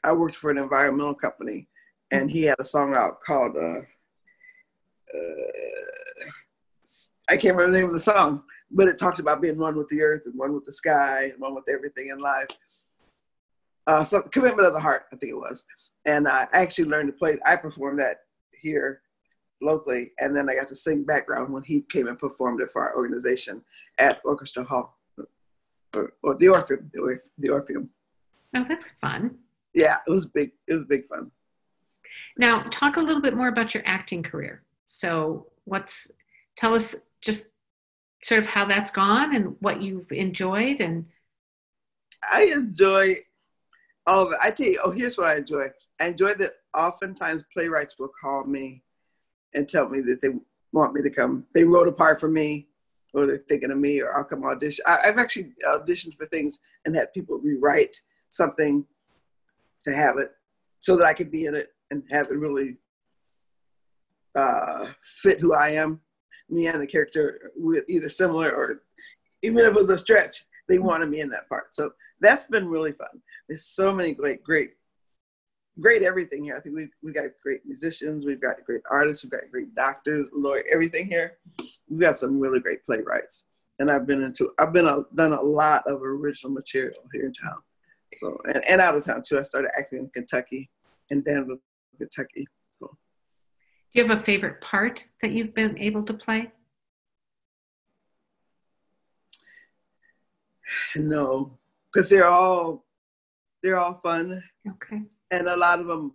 I 0.03 0.13
worked 0.13 0.35
for 0.35 0.51
an 0.51 0.59
environmental 0.59 1.15
company, 1.15 1.69
and 2.17 2.31
he 2.31 2.43
had 2.43 2.57
a 2.59 2.65
song 2.65 2.95
out 2.97 3.21
called 3.21 3.57
uh, 3.57 3.81
uh, 5.15 5.53
I 7.29 7.37
can't 7.37 7.57
remember 7.57 7.73
the 7.73 7.79
name 7.79 7.89
of 7.89 7.95
the 7.95 8.01
song, 8.01 8.45
but 8.71 8.89
it 8.89 8.99
talked 8.99 9.19
about 9.19 9.43
being 9.43 9.59
one 9.59 9.77
with 9.77 9.89
the 9.89 10.01
earth 10.03 10.23
and 10.27 10.35
one 10.37 10.55
with 10.55 10.65
the 10.65 10.73
sky 10.73 11.31
and 11.33 11.41
one 11.41 11.55
with 11.55 11.69
everything 11.69 12.09
in 12.09 12.19
life. 12.19 12.47
Uh, 13.87 14.05
so 14.05 14.23
commitment 14.23 14.67
of 14.67 14.75
the 14.75 14.81
heart, 14.81 15.03
I 15.13 15.17
think 15.17 15.31
it 15.31 15.37
was, 15.37 15.65
and 16.05 16.27
I 16.29 16.47
actually 16.53 16.89
learned 16.89 17.09
to 17.09 17.13
play. 17.13 17.37
I 17.45 17.57
performed 17.57 17.99
that 18.01 18.19
here 18.53 19.03
locally, 19.63 20.13
and 20.21 20.37
then 20.37 20.49
I 20.49 20.55
got 20.55 20.69
to 20.69 20.75
sing 20.75 21.05
background 21.05 21.53
when 21.53 21.63
he 21.63 21.83
came 21.83 22.09
and 22.09 22.19
performed 22.19 22.61
it 22.61 22.71
for 22.71 22.83
our 22.83 22.97
organization 22.97 23.63
at 23.99 24.21
Orchestra 24.25 24.65
Hall, 24.65 24.99
or, 25.95 26.13
or 26.23 26.35
the 26.35 26.49
Orpheum, 26.49 26.91
the, 26.93 27.01
Orpheum, 27.01 27.31
the 27.39 27.51
Orpheum. 27.51 27.91
Oh, 28.55 28.65
that's 28.69 28.89
fun. 29.01 29.39
Yeah, 29.75 29.97
it 30.07 30.11
was 30.11 30.27
big. 30.27 30.53
It 30.67 30.75
was 30.75 30.85
big 30.85 31.07
fun. 31.07 31.31
Now, 32.37 32.63
talk 32.71 32.97
a 32.97 33.01
little 33.01 33.23
bit 33.23 33.37
more 33.37 33.49
about 33.49 33.75
your 33.75 33.83
acting 33.87 34.23
career. 34.23 34.63
So, 34.87 35.47
what's 35.65 36.11
tell 36.57 36.75
us 36.75 36.95
just 37.21 37.49
sort 38.23 38.41
of 38.41 38.47
how 38.47 38.65
that's 38.65 38.91
gone 38.91 39.35
and 39.35 39.57
what 39.61 39.83
you've 39.83 40.11
enjoyed 40.11 40.81
and 40.81 41.07
I 42.33 42.45
enjoy 42.45 43.17
all 44.07 44.27
of 44.27 44.33
it. 44.33 44.39
I 44.43 44.51
tell 44.51 44.67
you, 44.67 44.81
oh, 44.85 44.91
here's 44.91 45.19
what 45.19 45.29
I 45.29 45.37
enjoy. 45.37 45.67
I 46.01 46.07
enjoy 46.09 46.35
that 46.35 46.53
oftentimes 46.75 47.45
playwrights 47.53 47.99
will 47.99 48.11
call 48.21 48.45
me 48.45 48.83
and 49.55 49.69
tell 49.69 49.89
me 49.89 50.01
that 50.03 50.21
they 50.21 50.29
want 50.73 50.95
me 50.95 51.03
to 51.03 51.11
come. 51.11 51.45
They 51.55 51.65
wrote 51.65 51.89
a 51.89 51.93
part 51.93 52.21
for 52.21 52.29
me, 52.29 52.69
or 53.15 53.27
they're 53.27 53.37
thinking 53.37 53.71
of 53.71 53.79
me, 53.79 54.01
or 54.01 54.17
I'll 54.17 54.25
come 54.25 54.45
audition. 54.45 54.85
I, 54.87 54.99
have 55.05 55.19
actually 55.19 55.53
auditioned 55.67 56.17
for 56.17 56.27
things 56.27 56.59
and 56.85 56.95
had 56.95 57.13
people 57.13 57.39
rewrite 57.39 58.01
something 58.31 58.85
to 59.85 59.95
have 59.95 60.19
it 60.19 60.33
so 60.81 60.97
that 60.97 61.07
I 61.07 61.15
could 61.15 61.31
be 61.31 61.47
in 61.47 61.55
it 61.55 61.71
and 61.91 62.03
have 62.11 62.31
it 62.31 62.39
really 62.39 62.77
uh, 64.35 64.87
fit 65.03 65.41
who 65.41 65.55
I 65.55 65.71
am. 65.71 66.01
Me 66.49 66.67
and 66.69 66.81
the 66.81 66.87
character 66.87 67.53
were 67.59 67.85
either 67.89 68.09
similar 68.09 68.53
or 68.53 68.83
even 69.43 69.59
if 69.59 69.73
it 69.73 69.75
was 69.75 69.91
a 69.91 69.99
stretch, 69.99 70.45
they 70.69 70.79
wanted 70.79 71.09
me 71.09 71.21
in 71.21 71.31
that 71.31 71.49
part. 71.49 71.75
So 71.75 71.91
that's 72.21 72.45
been 72.47 72.69
really 72.69 72.93
fun. 72.93 73.23
There's 73.49 73.67
so 73.67 73.93
many 73.93 74.13
great, 74.13 74.43
great, 74.43 74.71
great 75.81 76.03
everything 76.03 76.45
here. 76.45 76.57
I 76.57 76.61
think 76.61 76.77
we've, 76.77 76.91
we 77.03 77.13
got 77.13 77.25
great 77.43 77.61
musicians, 77.67 78.25
we've 78.25 78.41
got 78.41 78.65
great 78.65 78.83
artists, 78.91 79.25
we've 79.25 79.31
got 79.31 79.51
great 79.51 79.75
doctors, 79.75 80.31
lawyer, 80.35 80.65
everything 80.73 81.07
here. 81.07 81.39
We've 81.89 82.01
got 82.01 82.17
some 82.17 82.41
really 82.41 82.61
great 82.61 82.85
playwrights. 82.85 83.47
And 83.79 83.91
I've 83.91 84.07
been 84.07 84.23
into, 84.23 84.53
I've 84.59 84.73
been 84.73 84.87
a, 84.87 85.05
done 85.15 85.33
a 85.33 85.43
lot 85.43 85.85
of 85.87 86.03
original 86.03 86.53
material 86.53 87.03
here 87.13 87.27
in 87.27 87.33
town. 87.33 87.59
So, 88.15 88.39
and, 88.47 88.65
and 88.69 88.81
out 88.81 88.97
of 88.97 89.05
town 89.05 89.23
too. 89.27 89.39
I 89.39 89.43
started 89.43 89.71
acting 89.79 89.99
in 89.99 90.11
Kentucky, 90.11 90.71
in 91.11 91.23
Danville, 91.23 91.59
Kentucky. 91.97 92.47
So, 92.71 92.87
do 93.93 94.01
you 94.01 94.07
have 94.07 94.19
a 94.19 94.23
favorite 94.23 94.61
part 94.61 95.05
that 95.23 95.33
you've 95.33 95.55
been 95.55 95.79
able 95.79 96.03
to 96.05 96.15
play? 96.15 96.53
No, 100.97 101.59
because 101.93 102.11
they're 102.11 102.29
all 102.29 102.85
they're 103.63 103.79
all 103.79 104.01
fun. 104.03 104.43
Okay. 104.69 105.03
And 105.31 105.49
a 105.49 105.57
lot 105.57 105.81
of 105.81 105.87
them 105.87 106.13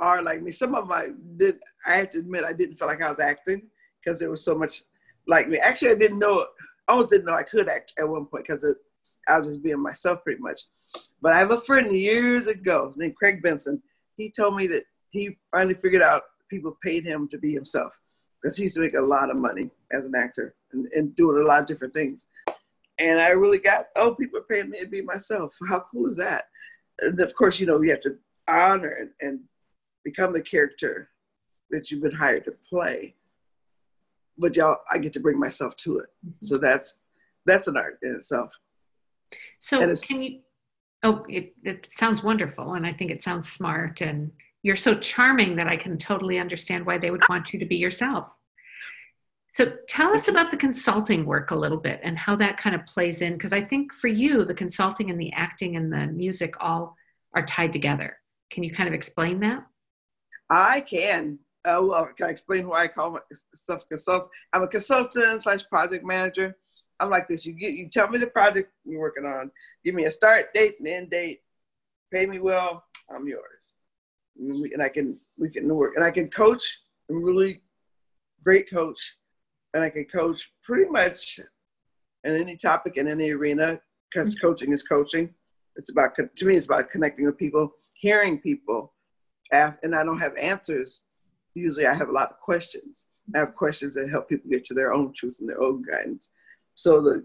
are 0.00 0.22
like 0.22 0.42
me. 0.42 0.50
Some 0.50 0.74
of 0.74 0.88
them 0.88 0.92
I 0.92 1.08
did. 1.36 1.56
I 1.86 1.96
have 1.96 2.10
to 2.12 2.18
admit, 2.18 2.44
I 2.44 2.52
didn't 2.52 2.76
feel 2.76 2.88
like 2.88 3.02
I 3.02 3.10
was 3.10 3.20
acting 3.20 3.68
because 4.02 4.18
there 4.18 4.30
was 4.30 4.44
so 4.44 4.54
much 4.54 4.82
like 5.26 5.48
me. 5.48 5.58
Actually, 5.64 5.92
I 5.92 5.96
didn't 5.96 6.18
know. 6.18 6.46
I 6.88 6.92
almost 6.92 7.10
didn't 7.10 7.26
know 7.26 7.34
I 7.34 7.42
could 7.42 7.68
act 7.68 7.92
at 7.98 8.08
one 8.08 8.26
point 8.26 8.46
because 8.46 8.64
I 9.28 9.36
was 9.36 9.46
just 9.46 9.62
being 9.62 9.82
myself 9.82 10.22
pretty 10.22 10.40
much. 10.40 10.60
But 11.20 11.32
I 11.32 11.38
have 11.38 11.50
a 11.50 11.60
friend 11.60 11.96
years 11.96 12.46
ago 12.46 12.92
named 12.96 13.16
Craig 13.16 13.42
Benson. 13.42 13.82
He 14.16 14.30
told 14.30 14.56
me 14.56 14.66
that 14.68 14.84
he 15.10 15.38
finally 15.50 15.74
figured 15.74 16.02
out 16.02 16.22
people 16.50 16.76
paid 16.82 17.04
him 17.04 17.28
to 17.28 17.38
be 17.38 17.52
himself 17.52 17.98
because 18.40 18.56
he 18.56 18.64
used 18.64 18.76
to 18.76 18.82
make 18.82 18.96
a 18.96 19.00
lot 19.00 19.30
of 19.30 19.36
money 19.36 19.70
as 19.92 20.04
an 20.04 20.14
actor 20.14 20.54
and, 20.72 20.86
and 20.92 21.16
doing 21.16 21.42
a 21.42 21.46
lot 21.46 21.60
of 21.60 21.66
different 21.66 21.94
things. 21.94 22.28
And 22.98 23.20
I 23.20 23.30
really 23.30 23.58
got, 23.58 23.86
oh, 23.96 24.14
people 24.14 24.38
are 24.38 24.44
paying 24.50 24.70
me 24.70 24.80
to 24.80 24.86
be 24.86 25.02
myself. 25.02 25.56
How 25.68 25.80
cool 25.90 26.08
is 26.08 26.16
that? 26.16 26.44
And 27.00 27.18
of 27.20 27.34
course, 27.34 27.58
you 27.58 27.66
know, 27.66 27.80
you 27.82 27.90
have 27.90 28.02
to 28.02 28.16
honor 28.46 28.94
and, 29.00 29.10
and 29.20 29.40
become 30.04 30.32
the 30.32 30.42
character 30.42 31.08
that 31.70 31.90
you've 31.90 32.02
been 32.02 32.14
hired 32.14 32.44
to 32.44 32.52
play. 32.68 33.14
But 34.38 34.56
y'all, 34.56 34.76
I 34.92 34.98
get 34.98 35.12
to 35.14 35.20
bring 35.20 35.38
myself 35.38 35.76
to 35.78 35.98
it. 35.98 36.06
Mm-hmm. 36.24 36.44
So 36.44 36.58
that's 36.58 36.96
that's 37.46 37.68
an 37.68 37.76
art 37.76 37.98
in 38.02 38.14
itself. 38.14 38.58
So 39.58 39.78
can 39.96 40.22
you? 40.22 40.40
Oh, 41.04 41.24
it, 41.28 41.52
it 41.62 41.86
sounds 41.92 42.22
wonderful, 42.22 42.74
and 42.74 42.86
I 42.86 42.92
think 42.92 43.10
it 43.10 43.22
sounds 43.22 43.52
smart, 43.52 44.00
and 44.00 44.32
you're 44.62 44.74
so 44.74 44.94
charming 44.94 45.56
that 45.56 45.68
I 45.68 45.76
can 45.76 45.98
totally 45.98 46.38
understand 46.38 46.86
why 46.86 46.96
they 46.96 47.10
would 47.10 47.28
want 47.28 47.52
you 47.52 47.58
to 47.58 47.66
be 47.66 47.76
yourself. 47.76 48.26
So 49.52 49.76
tell 49.86 50.14
us 50.14 50.26
about 50.26 50.50
the 50.50 50.56
consulting 50.56 51.26
work 51.26 51.50
a 51.50 51.54
little 51.54 51.78
bit 51.78 52.00
and 52.02 52.18
how 52.18 52.34
that 52.36 52.56
kind 52.56 52.74
of 52.74 52.86
plays 52.86 53.20
in, 53.22 53.34
because 53.34 53.52
I 53.52 53.62
think 53.62 53.92
for 53.92 54.08
you, 54.08 54.44
the 54.44 54.54
consulting 54.54 55.10
and 55.10 55.20
the 55.20 55.32
acting 55.34 55.76
and 55.76 55.92
the 55.92 56.06
music 56.06 56.54
all 56.58 56.96
are 57.34 57.44
tied 57.44 57.72
together. 57.72 58.16
Can 58.50 58.64
you 58.64 58.72
kind 58.72 58.88
of 58.88 58.94
explain 58.94 59.40
that? 59.40 59.64
I 60.50 60.80
can. 60.80 61.38
Uh, 61.64 61.80
well, 61.82 62.10
can 62.16 62.26
I 62.26 62.30
explain 62.30 62.66
why 62.66 62.84
I 62.84 62.88
call 62.88 63.10
myself 63.10 63.82
a 63.84 63.86
consultant? 63.86 64.32
I'm 64.52 64.62
a 64.62 64.68
consultant 64.68 65.42
slash 65.42 65.68
project 65.68 66.04
manager. 66.04 66.56
I'm 67.04 67.10
like 67.10 67.28
this. 67.28 67.44
You 67.44 67.52
get, 67.52 67.74
you 67.74 67.88
tell 67.90 68.08
me 68.08 68.18
the 68.18 68.26
project 68.26 68.72
you're 68.84 69.00
working 69.00 69.26
on. 69.26 69.50
Give 69.84 69.94
me 69.94 70.06
a 70.06 70.10
start 70.10 70.54
date 70.54 70.76
and 70.78 70.88
end 70.88 71.10
date. 71.10 71.42
Pay 72.10 72.24
me 72.24 72.38
well. 72.38 72.84
I'm 73.14 73.28
yours. 73.28 73.74
And, 74.38 74.62
we, 74.62 74.72
and 74.72 74.82
I 74.82 74.88
can 74.88 75.20
we 75.38 75.50
can 75.50 75.68
work 75.68 75.92
and 75.96 76.04
I 76.04 76.10
can 76.10 76.30
coach. 76.30 76.80
I'm 77.10 77.22
really 77.22 77.60
great 78.42 78.70
coach 78.70 79.16
and 79.74 79.82
I 79.82 79.90
can 79.90 80.06
coach 80.06 80.50
pretty 80.62 80.90
much 80.90 81.38
in 82.24 82.34
any 82.34 82.56
topic 82.56 82.96
in 82.96 83.06
any 83.06 83.32
arena 83.32 83.78
because 84.10 84.34
mm-hmm. 84.34 84.46
coaching 84.46 84.72
is 84.72 84.82
coaching. 84.82 85.34
It's 85.76 85.90
about 85.90 86.14
to 86.16 86.46
me, 86.46 86.56
it's 86.56 86.66
about 86.66 86.88
connecting 86.88 87.26
with 87.26 87.36
people, 87.36 87.70
hearing 87.96 88.38
people, 88.38 88.94
ask, 89.52 89.78
and 89.82 89.94
I 89.94 90.04
don't 90.04 90.20
have 90.20 90.36
answers. 90.40 91.02
Usually, 91.54 91.86
I 91.86 91.94
have 91.94 92.08
a 92.08 92.12
lot 92.12 92.30
of 92.30 92.40
questions. 92.40 93.08
I 93.34 93.38
have 93.38 93.54
questions 93.54 93.94
that 93.94 94.08
help 94.08 94.28
people 94.28 94.50
get 94.50 94.64
to 94.64 94.74
their 94.74 94.92
own 94.92 95.12
truth 95.12 95.36
and 95.40 95.48
their 95.48 95.60
own 95.60 95.82
guidance. 95.82 96.30
So 96.74 97.00
the 97.00 97.24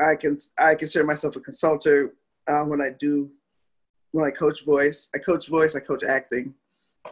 I 0.00 0.14
can 0.14 0.36
I 0.58 0.74
consider 0.74 1.04
myself 1.04 1.36
a 1.36 1.40
consultant 1.40 2.12
uh, 2.46 2.62
when 2.64 2.80
I 2.80 2.90
do 2.98 3.30
when 4.12 4.26
I 4.26 4.30
coach 4.30 4.64
voice. 4.64 5.08
I 5.14 5.18
coach 5.18 5.48
voice. 5.48 5.74
I 5.76 5.80
coach 5.80 6.02
acting. 6.04 6.54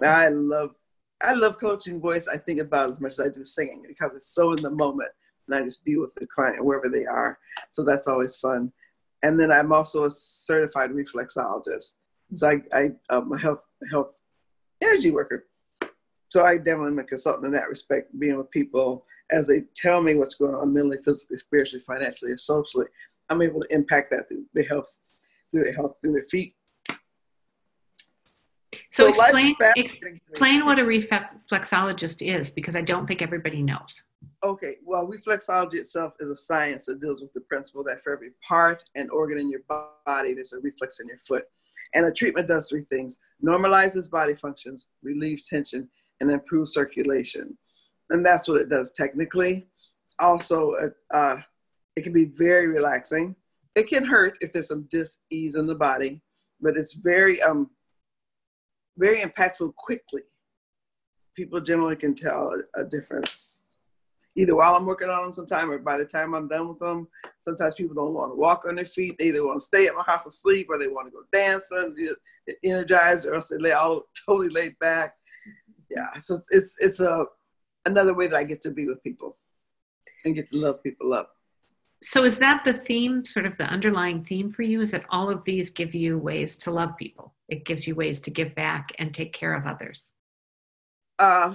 I 0.03 0.29
love 0.29 0.75
I 1.23 1.33
love 1.33 1.59
coaching 1.59 2.01
voice. 2.01 2.29
I 2.29 2.37
think 2.37 2.61
about 2.61 2.91
as 2.91 3.01
much 3.01 3.13
as 3.13 3.21
I 3.21 3.29
do 3.29 3.45
singing 3.45 3.83
because 3.87 4.13
it's 4.15 4.35
so 4.35 4.53
in 4.53 4.63
the 4.63 4.71
moment, 4.71 5.11
and 5.47 5.57
I 5.57 5.65
just 5.65 5.85
be 5.85 5.97
with 5.97 6.15
the 6.15 6.27
client 6.27 6.65
wherever 6.65 6.89
they 6.89 7.07
are. 7.07 7.39
So 7.71 7.85
that's 7.85 8.07
always 8.07 8.37
fun. 8.37 8.73
And 9.23 9.41
then 9.41 9.51
I'm 9.51 9.73
also 9.73 10.05
a 10.05 10.11
certified 10.11 10.91
reflexologist. 10.91 11.95
So 12.35 12.49
I, 12.49 12.61
I 12.73 12.91
am 13.11 13.33
a 13.33 13.39
health 13.39 13.67
health 13.91 14.15
energy 14.83 15.11
worker. 15.11 15.47
So 16.29 16.45
I 16.45 16.59
definitely 16.59 16.93
am 16.93 16.99
a 16.99 17.05
consultant 17.05 17.47
in 17.47 17.53
that 17.53 17.69
respect, 17.69 18.19
being 18.19 18.37
with 18.37 18.51
people 18.51 19.07
as 19.31 19.49
they 19.49 19.63
tell 19.75 20.03
me 20.03 20.15
what's 20.15 20.35
going 20.35 20.55
on 20.55 20.73
mentally, 20.73 20.99
physically, 21.05 21.37
spiritually, 21.37 21.83
financially, 21.87 22.31
and 22.31 22.41
socially. 22.41 22.87
I'm 23.29 23.43
able 23.43 23.61
to 23.61 23.75
impact 23.75 24.11
that 24.13 24.29
through 24.29 24.45
their 24.55 24.65
health, 24.65 24.97
through 25.51 25.65
their 25.65 25.75
health, 25.75 25.97
through 26.01 26.13
their 26.13 26.25
feet, 26.25 26.55
so, 28.91 29.05
so 29.05 29.09
explain, 29.09 29.55
explain 29.77 30.65
what 30.65 30.79
a 30.79 30.83
reflexologist 30.83 32.27
is 32.27 32.51
because 32.51 32.77
I 32.77 32.83
don't 32.83 33.07
think 33.07 33.23
everybody 33.23 33.63
knows. 33.63 34.03
Okay, 34.43 34.77
well, 34.85 35.07
reflexology 35.07 35.75
itself 35.75 36.15
is 36.21 36.29
a 36.29 36.37
science 36.37 36.87
that 36.87 37.01
deals 37.01 37.21
with 37.21 37.33
the 37.33 37.41
principle 37.43 37.85
that 37.85 38.03
for 38.03 38.13
every 38.13 38.31
part 38.47 38.83
and 38.95 39.11
organ 39.11 39.39
in 39.39 39.51
your 39.51 39.61
body, 39.69 40.35
there's 40.35 40.53
a 40.53 40.61
reflex 40.61 41.01
in 41.01 41.09
your 41.09 41.19
foot. 41.19 41.45
And 41.95 42.07
a 42.07 42.13
treatment 42.13 42.49
does 42.49 42.69
three 42.69 42.85
things 42.85 43.19
normalizes 43.45 44.11
body 44.11 44.35
functions, 44.35 44.89
relieves 45.03 45.45
tension, 45.45 45.89
and 46.21 46.31
improves 46.31 46.73
circulation. 46.73 47.57
And 48.11 48.25
that's 48.25 48.49
what 48.49 48.61
it 48.61 48.69
does 48.69 48.93
technically. 48.93 49.67
Also, 50.19 50.73
uh, 51.13 51.37
it 51.97 52.03
can 52.03 52.13
be 52.13 52.27
very 52.27 52.69
relaxing. 52.69 53.35
It 53.75 53.89
can 53.89 54.05
hurt 54.05 54.39
if 54.41 54.53
there's 54.53 54.69
some 54.69 54.87
dis 54.91 55.19
ease 55.31 55.55
in 55.55 55.67
the 55.67 55.75
body, 55.75 56.23
but 56.61 56.77
it's 56.77 56.95
very 56.95 57.43
um, 57.43 57.71
very 58.97 59.23
impactful 59.23 59.75
quickly. 59.75 60.23
People 61.35 61.61
generally 61.61 61.97
can 61.97 62.15
tell 62.15 62.55
a, 62.77 62.81
a 62.81 62.85
difference 62.85 63.61
either 64.37 64.55
while 64.55 64.77
I'm 64.77 64.87
working 64.87 65.09
on 65.09 65.23
them 65.23 65.33
sometime 65.33 65.71
or 65.71 65.79
by 65.79 65.97
the 65.97 66.05
time 66.05 66.35
I'm 66.35 66.49
done 66.49 66.69
with 66.69 66.79
them. 66.79 67.09
Sometimes 67.41 67.75
people 67.75 67.95
don't 67.95 68.13
want 68.13 68.33
to 68.33 68.37
walk 68.37 68.65
on 68.69 68.77
their 68.77 68.85
feet. 68.85 69.17
They 69.19 69.29
either 69.29 69.47
want 69.47 69.61
to 69.61 69.65
stay 69.65 69.87
at 69.87 69.95
my 69.95 70.03
house 70.03 70.27
and 70.27 70.35
sleep 70.35 70.69
or 70.71 70.79
they 70.79 70.89
want 70.89 71.09
to 71.09 71.13
go 71.13 71.23
dancing, 71.33 72.15
energized, 72.63 73.27
or 73.27 73.35
else 73.35 73.49
they 73.49 73.57
lay 73.57 73.73
all 73.73 74.03
totally 74.27 74.51
laid 74.51 74.79
back. 74.79 75.15
Yeah, 75.91 76.19
so 76.19 76.39
it's 76.51 76.75
it's 76.79 77.01
a 77.01 77.27
another 77.87 78.15
way 78.15 78.27
that 78.27 78.37
I 78.37 78.45
get 78.45 78.61
to 78.63 78.71
be 78.71 78.87
with 78.87 79.03
people 79.03 79.37
and 80.25 80.35
get 80.35 80.49
to 80.49 80.59
love 80.59 80.83
people 80.83 81.15
up. 81.15 81.33
So 82.03 82.25
is 82.25 82.39
that 82.39 82.65
the 82.65 82.75
theme, 82.75 83.25
sort 83.25 83.47
of 83.47 83.57
the 83.57 83.65
underlying 83.65 84.23
theme 84.25 84.51
for 84.51 84.63
you? 84.63 84.83
Is 84.83 84.91
that 84.91 85.07
all 85.09 85.31
of 85.31 85.45
these 85.45 85.71
give 85.71 85.95
you 85.95 86.19
ways 86.19 86.57
to 86.59 86.71
love 86.71 86.97
people? 86.97 87.35
It 87.49 87.65
gives 87.65 87.87
you 87.87 87.95
ways 87.95 88.21
to 88.23 88.31
give 88.31 88.55
back 88.55 88.93
and 88.99 89.15
take 89.15 89.33
care 89.33 89.55
of 89.55 89.67
others. 89.67 90.13
Uh, 91.19 91.55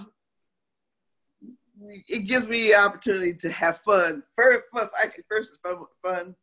it 2.07 2.27
gives 2.27 2.47
me 2.47 2.69
the 2.69 2.75
opportunity 2.75 3.33
to 3.33 3.51
have 3.51 3.79
fun. 3.81 4.23
First, 4.35 4.63
first 4.73 4.89
actually, 5.03 5.23
first 5.29 5.51
is 5.51 5.59
fun, 5.63 5.85
fun, 6.03 6.35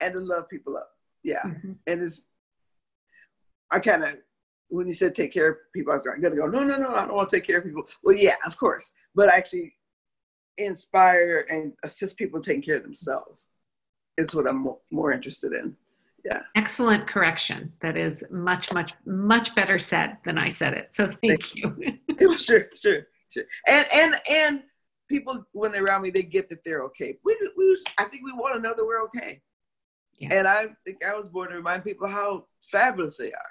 and 0.00 0.14
to 0.14 0.20
love 0.20 0.48
people 0.48 0.76
up. 0.76 0.90
Yeah, 1.22 1.42
mm-hmm. 1.44 1.72
and 1.86 2.02
it's 2.02 2.28
I 3.70 3.80
kind 3.80 4.04
of 4.04 4.16
when 4.74 4.86
you 4.86 4.92
said 4.92 5.14
take 5.14 5.32
care 5.32 5.50
of 5.50 5.56
people, 5.72 5.92
I 5.92 5.96
was 5.96 6.06
gonna 6.06 6.34
go, 6.34 6.46
no, 6.46 6.64
no, 6.64 6.76
no, 6.76 6.94
I 6.94 7.06
don't 7.06 7.14
want 7.14 7.28
to 7.28 7.36
take 7.36 7.46
care 7.46 7.58
of 7.58 7.64
people. 7.64 7.84
Well, 8.02 8.16
yeah, 8.16 8.34
of 8.46 8.56
course, 8.56 8.92
but 9.14 9.32
actually 9.32 9.74
inspire 10.58 11.46
and 11.48 11.72
assist 11.84 12.16
people 12.16 12.40
taking 12.40 12.62
care 12.62 12.76
of 12.76 12.82
themselves 12.82 13.46
is 14.16 14.34
what 14.34 14.46
I'm 14.46 14.64
mo- 14.64 14.80
more 14.90 15.12
interested 15.12 15.52
in. 15.52 15.76
Yeah. 16.24 16.40
Excellent 16.56 17.06
correction. 17.06 17.72
That 17.82 17.96
is 17.96 18.24
much, 18.30 18.72
much, 18.72 18.92
much 19.04 19.54
better 19.54 19.78
said 19.78 20.16
than 20.24 20.38
I 20.38 20.48
said 20.48 20.72
it. 20.72 20.88
So 20.92 21.06
thank, 21.06 21.44
thank 21.44 21.54
you. 21.54 21.76
you. 22.20 22.38
sure, 22.38 22.66
sure, 22.74 23.06
sure. 23.28 23.44
And 23.68 23.86
and 23.94 24.20
and 24.30 24.62
people 25.08 25.44
when 25.52 25.70
they're 25.70 25.84
around 25.84 26.02
me, 26.02 26.10
they 26.10 26.22
get 26.22 26.48
that 26.48 26.64
they're 26.64 26.82
okay. 26.84 27.18
We, 27.24 27.36
we 27.56 27.76
I 27.98 28.04
think 28.04 28.24
we 28.24 28.32
want 28.32 28.54
to 28.54 28.60
know 28.60 28.74
that 28.74 28.84
we're 28.84 29.02
okay. 29.04 29.40
Yeah. 30.18 30.28
And 30.32 30.48
I 30.48 30.68
think 30.84 31.04
I 31.04 31.14
was 31.14 31.28
born 31.28 31.50
to 31.50 31.56
remind 31.56 31.84
people 31.84 32.08
how 32.08 32.46
fabulous 32.70 33.18
they 33.18 33.32
are. 33.32 33.50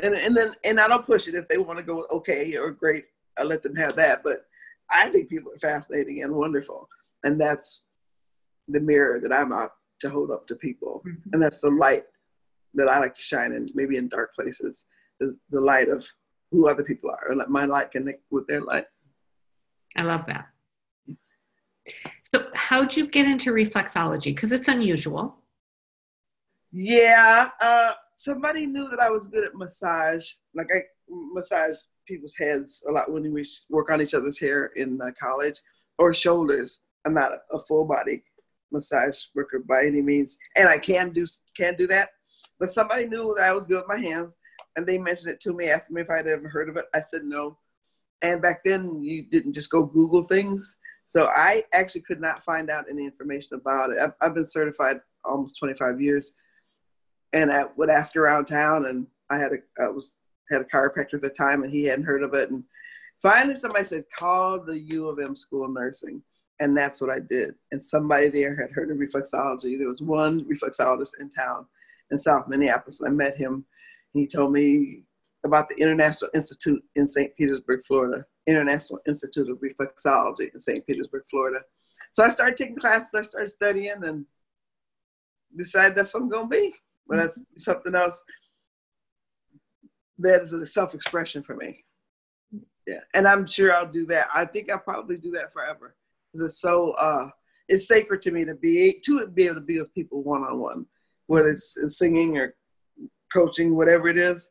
And 0.00 0.14
and 0.14 0.36
then 0.36 0.52
and 0.64 0.80
I 0.80 0.88
don't 0.88 1.06
push 1.06 1.28
it 1.28 1.34
if 1.34 1.48
they 1.48 1.58
want 1.58 1.78
to 1.78 1.84
go 1.84 2.06
okay 2.10 2.56
or 2.56 2.70
great. 2.70 3.04
I 3.38 3.42
let 3.42 3.62
them 3.62 3.76
have 3.76 3.96
that. 3.96 4.22
But 4.24 4.46
I 4.90 5.08
think 5.10 5.28
people 5.28 5.52
are 5.52 5.58
fascinating 5.58 6.22
and 6.22 6.34
wonderful, 6.34 6.88
and 7.24 7.40
that's 7.40 7.82
the 8.68 8.80
mirror 8.80 9.20
that 9.20 9.32
I'm 9.32 9.52
out 9.52 9.72
to 10.00 10.08
hold 10.08 10.30
up 10.30 10.46
to 10.46 10.56
people, 10.56 11.02
mm-hmm. 11.06 11.30
and 11.32 11.42
that's 11.42 11.60
the 11.60 11.70
light 11.70 12.04
that 12.74 12.88
I 12.88 12.98
like 12.98 13.14
to 13.14 13.20
shine 13.20 13.52
in. 13.52 13.68
Maybe 13.74 13.98
in 13.98 14.08
dark 14.08 14.34
places, 14.34 14.86
is 15.20 15.36
the 15.50 15.60
light 15.60 15.88
of 15.88 16.06
who 16.50 16.68
other 16.68 16.84
people 16.84 17.10
are, 17.10 17.30
and 17.30 17.38
let 17.38 17.50
my 17.50 17.66
light 17.66 17.90
connect 17.90 18.22
with 18.30 18.46
their 18.46 18.60
light. 18.60 18.86
I 19.96 20.02
love 20.02 20.24
that. 20.26 20.46
So, 22.34 22.46
how'd 22.54 22.96
you 22.96 23.06
get 23.06 23.26
into 23.26 23.52
reflexology? 23.52 24.34
Because 24.34 24.52
it's 24.52 24.68
unusual. 24.68 25.36
Yeah, 26.72 27.50
uh, 27.60 27.92
somebody 28.22 28.66
knew 28.66 28.88
that 28.88 29.00
I 29.00 29.10
was 29.10 29.26
good 29.26 29.44
at 29.44 29.54
massage. 29.54 30.26
Like 30.54 30.68
I 30.74 30.82
massage 31.08 31.76
people's 32.06 32.36
heads 32.36 32.82
a 32.88 32.92
lot 32.92 33.12
when 33.12 33.32
we 33.32 33.44
work 33.68 33.90
on 33.90 34.00
each 34.00 34.14
other's 34.14 34.38
hair 34.38 34.70
in 34.76 35.00
college, 35.20 35.60
or 35.98 36.14
shoulders. 36.14 36.80
I'm 37.04 37.14
not 37.14 37.32
a, 37.52 37.58
full 37.58 37.84
body 37.84 38.22
massage 38.70 39.24
worker 39.34 39.58
by 39.58 39.84
any 39.84 40.00
means, 40.00 40.38
and 40.56 40.68
I 40.68 40.78
can 40.78 41.10
do 41.10 41.26
can 41.56 41.74
do 41.76 41.86
that. 41.88 42.10
But 42.60 42.70
somebody 42.70 43.08
knew 43.08 43.34
that 43.36 43.44
I 43.44 43.52
was 43.52 43.66
good 43.66 43.78
with 43.78 43.88
my 43.88 43.98
hands, 43.98 44.36
and 44.76 44.86
they 44.86 44.98
mentioned 44.98 45.30
it 45.30 45.40
to 45.40 45.52
me, 45.52 45.68
asked 45.68 45.90
me 45.90 46.00
if 46.00 46.10
I'd 46.10 46.26
ever 46.26 46.48
heard 46.48 46.68
of 46.68 46.76
it. 46.76 46.86
I 46.94 47.00
said 47.00 47.24
no. 47.24 47.58
And 48.22 48.40
back 48.40 48.62
then, 48.64 49.02
you 49.02 49.24
didn't 49.24 49.54
just 49.54 49.70
go 49.70 49.82
Google 49.82 50.24
things. 50.24 50.76
So 51.08 51.26
I 51.26 51.64
actually 51.74 52.02
could 52.02 52.20
not 52.20 52.44
find 52.44 52.70
out 52.70 52.86
any 52.88 53.04
information 53.04 53.56
about 53.56 53.90
it. 53.90 53.98
I've, 54.00 54.12
I've 54.22 54.34
been 54.34 54.46
certified 54.46 54.98
almost 55.24 55.58
25 55.58 56.00
years, 56.00 56.32
and 57.32 57.50
I 57.50 57.64
would 57.76 57.90
ask 57.90 58.16
around 58.16 58.46
town. 58.46 58.86
And 58.86 59.06
I 59.30 59.38
had 59.38 59.52
a 59.52 59.82
I 59.82 59.88
was 59.88 60.16
had 60.50 60.62
a 60.62 60.64
chiropractor 60.64 61.14
at 61.14 61.22
the 61.22 61.30
time, 61.30 61.62
and 61.62 61.72
he 61.72 61.84
hadn't 61.84 62.04
heard 62.04 62.22
of 62.22 62.34
it. 62.34 62.50
And 62.50 62.64
finally, 63.20 63.54
somebody 63.54 63.84
said, 63.84 64.04
"Call 64.16 64.60
the 64.60 64.78
U 64.78 65.08
of 65.08 65.18
M 65.18 65.34
School 65.34 65.64
of 65.64 65.72
Nursing." 65.72 66.22
And 66.60 66.76
that's 66.76 67.00
what 67.00 67.10
I 67.10 67.18
did. 67.18 67.54
And 67.72 67.82
somebody 67.82 68.28
there 68.28 68.54
had 68.54 68.70
heard 68.70 68.90
of 68.90 68.98
reflexology. 68.98 69.78
There 69.78 69.88
was 69.88 70.02
one 70.02 70.44
reflexologist 70.44 71.18
in 71.18 71.28
town 71.28 71.66
in 72.10 72.18
South 72.18 72.46
Minneapolis. 72.46 73.02
I 73.04 73.08
met 73.08 73.36
him. 73.36 73.64
He 74.12 74.28
told 74.28 74.52
me 74.52 75.02
about 75.44 75.68
the 75.68 75.82
International 75.82 76.30
Institute 76.34 76.84
in 76.94 77.08
St. 77.08 77.34
Petersburg, 77.36 77.80
Florida. 77.84 78.24
International 78.46 79.00
Institute 79.06 79.48
of 79.48 79.58
Reflexology 79.58 80.52
in 80.52 80.60
St. 80.60 80.86
Petersburg, 80.86 81.22
Florida. 81.30 81.60
So 82.10 82.24
I 82.24 82.28
started 82.28 82.56
taking 82.56 82.76
classes, 82.76 83.14
I 83.14 83.22
started 83.22 83.48
studying 83.48 84.04
and 84.04 84.26
decided 85.56 85.96
that's 85.96 86.12
what 86.14 86.24
I'm 86.24 86.28
going 86.28 86.50
to 86.50 86.56
be. 86.56 86.74
But 87.08 87.18
that's 87.18 87.42
something 87.58 87.94
else 87.94 88.22
that 90.18 90.42
is 90.42 90.52
a 90.52 90.64
self 90.66 90.94
expression 90.94 91.42
for 91.42 91.56
me. 91.56 91.84
Yeah. 92.86 93.00
And 93.14 93.26
I'm 93.26 93.46
sure 93.46 93.74
I'll 93.74 93.90
do 93.90 94.06
that. 94.06 94.28
I 94.34 94.44
think 94.44 94.70
I'll 94.70 94.78
probably 94.78 95.16
do 95.16 95.30
that 95.32 95.52
forever 95.52 95.94
because 96.32 96.44
it's 96.46 96.60
so, 96.60 96.92
uh, 96.92 97.28
it's 97.68 97.88
sacred 97.88 98.22
to 98.22 98.32
me 98.32 98.44
to 98.44 98.54
be 98.54 99.00
to 99.04 99.26
be 99.26 99.44
able 99.44 99.56
to 99.56 99.60
be 99.60 99.78
with 99.78 99.94
people 99.94 100.22
one 100.22 100.42
on 100.42 100.58
one, 100.58 100.86
whether 101.26 101.50
it's 101.50 101.76
singing 101.88 102.38
or 102.38 102.54
coaching, 103.32 103.76
whatever 103.76 104.08
it 104.08 104.18
is, 104.18 104.50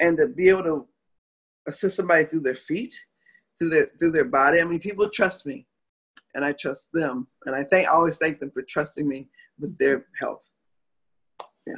and 0.00 0.16
to 0.18 0.28
be 0.28 0.48
able 0.48 0.62
to 0.62 0.86
assist 1.66 1.96
somebody 1.96 2.24
through 2.24 2.40
their 2.40 2.54
feet 2.54 2.94
through 3.58 3.70
their 3.70 3.90
through 3.98 4.12
their 4.12 4.24
body. 4.24 4.60
I 4.60 4.64
mean, 4.64 4.80
people 4.80 5.08
trust 5.08 5.46
me, 5.46 5.66
and 6.34 6.44
I 6.44 6.52
trust 6.52 6.88
them, 6.92 7.26
and 7.46 7.54
I 7.54 7.64
thank 7.64 7.88
always 7.88 8.18
thank 8.18 8.40
them 8.40 8.50
for 8.50 8.62
trusting 8.62 9.06
me 9.06 9.28
with 9.58 9.76
their 9.78 10.06
health. 10.18 10.42
Yeah. 11.66 11.74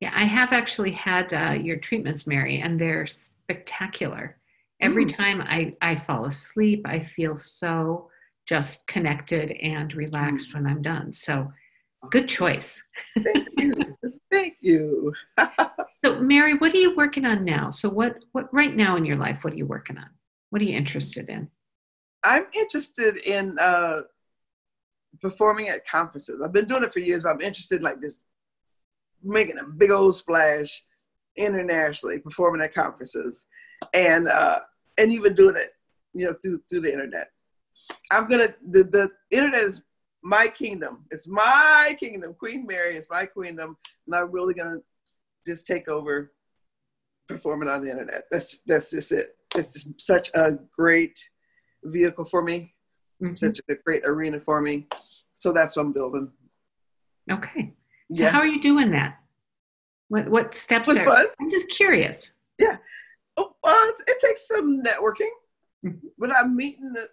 Yeah, 0.00 0.12
I 0.14 0.24
have 0.24 0.52
actually 0.52 0.90
had 0.90 1.32
uh, 1.32 1.52
your 1.52 1.76
treatments, 1.76 2.26
Mary, 2.26 2.60
and 2.60 2.78
they're 2.78 3.06
spectacular. 3.06 4.36
Every 4.80 5.06
mm. 5.06 5.16
time 5.16 5.40
I, 5.40 5.74
I 5.80 5.96
fall 5.96 6.26
asleep, 6.26 6.82
I 6.84 6.98
feel 6.98 7.38
so 7.38 8.10
just 8.46 8.86
connected 8.86 9.52
and 9.62 9.94
relaxed 9.94 10.50
mm. 10.50 10.54
when 10.54 10.66
I'm 10.66 10.82
done. 10.82 11.12
So, 11.12 11.50
good 12.10 12.28
choice. 12.28 12.82
Thank 13.22 13.48
you. 13.56 13.96
Thank 14.32 14.56
you. 14.60 15.14
so, 16.04 16.20
Mary, 16.20 16.54
what 16.54 16.74
are 16.74 16.78
you 16.78 16.94
working 16.96 17.24
on 17.24 17.44
now? 17.44 17.70
So, 17.70 17.88
what 17.88 18.16
what 18.32 18.52
right 18.52 18.74
now 18.74 18.96
in 18.96 19.04
your 19.04 19.16
life? 19.16 19.44
What 19.44 19.52
are 19.52 19.56
you 19.56 19.66
working 19.66 19.96
on? 19.96 20.10
What 20.50 20.60
are 20.60 20.64
you 20.64 20.76
interested 20.76 21.28
in? 21.30 21.48
I'm 22.24 22.46
interested 22.54 23.16
in 23.18 23.58
uh, 23.58 24.02
performing 25.20 25.68
at 25.68 25.86
conferences. 25.86 26.42
I've 26.44 26.52
been 26.52 26.66
doing 26.66 26.82
it 26.82 26.92
for 26.92 26.98
years, 26.98 27.22
but 27.22 27.30
I'm 27.30 27.40
interested 27.40 27.76
in 27.76 27.82
like 27.82 28.00
this 28.00 28.20
making 29.24 29.58
a 29.58 29.64
big 29.64 29.90
old 29.90 30.16
splash 30.16 30.82
internationally, 31.36 32.18
performing 32.18 32.62
at 32.62 32.74
conferences, 32.74 33.46
and 33.92 34.28
uh, 34.28 34.60
and 34.98 35.12
even 35.12 35.34
doing 35.34 35.56
it, 35.56 35.70
you 36.12 36.26
know, 36.26 36.32
through 36.32 36.60
through 36.68 36.80
the 36.80 36.92
internet. 36.92 37.28
I'm 38.12 38.28
gonna 38.28 38.54
the 38.68 38.84
the 38.84 39.10
internet 39.30 39.62
is 39.62 39.82
my 40.22 40.48
kingdom. 40.48 41.04
It's 41.10 41.28
my 41.28 41.96
kingdom. 41.98 42.34
Queen 42.34 42.66
Mary 42.66 42.96
is 42.96 43.08
my 43.10 43.26
queendom, 43.26 43.76
and 44.06 44.14
I'm 44.14 44.30
really 44.30 44.54
gonna 44.54 44.78
just 45.46 45.66
take 45.66 45.88
over 45.88 46.32
performing 47.28 47.68
on 47.68 47.82
the 47.82 47.90
internet. 47.90 48.24
That's 48.30 48.58
that's 48.66 48.90
just 48.90 49.12
it 49.12 49.36
it's 49.54 49.70
just 49.70 50.00
such 50.00 50.30
a 50.34 50.58
great 50.76 51.18
vehicle 51.84 52.24
for 52.24 52.42
me, 52.42 52.74
mm-hmm. 53.22 53.34
such 53.34 53.60
a 53.68 53.74
great 53.74 54.02
arena 54.04 54.40
for 54.40 54.60
me. 54.60 54.86
So 55.32 55.52
that's 55.52 55.76
what 55.76 55.86
I'm 55.86 55.92
building. 55.92 56.30
Okay. 57.30 57.72
So 58.12 58.22
yeah. 58.22 58.30
how 58.30 58.38
are 58.38 58.46
you 58.46 58.60
doing 58.60 58.90
that? 58.90 59.18
What 60.08 60.28
what 60.28 60.54
steps 60.54 60.88
are? 60.88 61.04
Fun. 61.04 61.26
I'm 61.40 61.50
just 61.50 61.70
curious. 61.70 62.32
Yeah. 62.58 62.76
Oh, 63.36 63.54
uh, 63.64 63.92
it 64.06 64.20
takes 64.20 64.46
some 64.46 64.82
networking, 64.82 65.30
mm-hmm. 65.84 66.06
but 66.18 66.30
I'm 66.30 66.54
meeting 66.54 66.92
the 66.92 67.08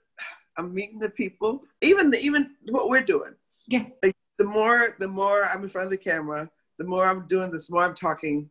I'm 0.57 0.73
meeting 0.73 0.99
the 0.99 1.09
people. 1.09 1.63
Even 1.81 2.09
the, 2.09 2.19
even 2.19 2.51
what 2.69 2.89
we're 2.89 3.01
doing. 3.01 3.33
Yeah. 3.67 3.85
Like, 4.03 4.15
the 4.37 4.43
more 4.43 4.95
the 4.99 5.07
more 5.07 5.45
I'm 5.45 5.63
in 5.63 5.69
front 5.69 5.85
of 5.85 5.91
the 5.91 5.97
camera, 5.97 6.49
the 6.77 6.83
more 6.83 7.07
I'm 7.07 7.27
doing 7.27 7.51
this, 7.51 7.67
the 7.67 7.73
more 7.73 7.83
I'm 7.83 7.95
talking, 7.95 8.49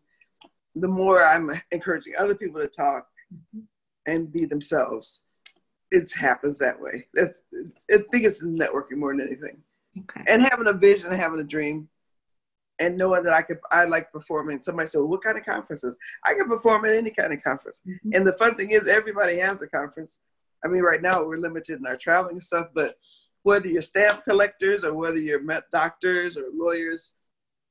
the 0.74 0.88
more 0.88 1.22
I'm 1.22 1.50
encouraging 1.70 2.14
other 2.18 2.34
people 2.34 2.60
to 2.60 2.68
talk. 2.68 3.06
Mm-hmm 3.32 3.60
and 4.06 4.32
be 4.32 4.44
themselves. 4.44 5.22
It 5.90 6.12
happens 6.12 6.58
that 6.58 6.80
way. 6.80 7.08
That's 7.14 7.42
I 7.90 7.98
think 8.10 8.24
it's 8.24 8.42
networking 8.42 8.96
more 8.96 9.12
than 9.12 9.26
anything. 9.26 9.62
Okay. 9.98 10.22
And 10.28 10.42
having 10.42 10.68
a 10.68 10.72
vision, 10.72 11.10
and 11.10 11.20
having 11.20 11.40
a 11.40 11.44
dream, 11.44 11.88
and 12.80 12.96
knowing 12.96 13.22
that 13.22 13.34
I 13.34 13.42
could, 13.42 13.58
I 13.70 13.84
like 13.84 14.10
performing. 14.10 14.62
Somebody 14.62 14.88
said, 14.88 14.98
well, 14.98 15.08
"What 15.08 15.22
kind 15.22 15.38
of 15.38 15.44
conferences?" 15.44 15.94
I 16.26 16.34
can 16.34 16.48
perform 16.48 16.84
at 16.86 16.92
any 16.92 17.10
kind 17.10 17.32
of 17.32 17.42
conference. 17.42 17.82
Mm-hmm. 17.86 18.10
And 18.14 18.26
the 18.26 18.32
fun 18.32 18.56
thing 18.56 18.70
is, 18.70 18.88
everybody 18.88 19.38
has 19.38 19.62
a 19.62 19.68
conference. 19.68 20.18
I 20.64 20.68
mean, 20.68 20.82
right 20.82 21.02
now 21.02 21.22
we're 21.22 21.36
limited 21.36 21.78
in 21.78 21.86
our 21.86 21.96
traveling 21.96 22.40
stuff, 22.40 22.68
but 22.74 22.96
whether 23.42 23.68
you're 23.68 23.82
stamp 23.82 24.24
collectors 24.24 24.84
or 24.84 24.94
whether 24.94 25.18
you're 25.18 25.42
met 25.42 25.64
doctors 25.70 26.36
or 26.36 26.44
lawyers, 26.52 27.12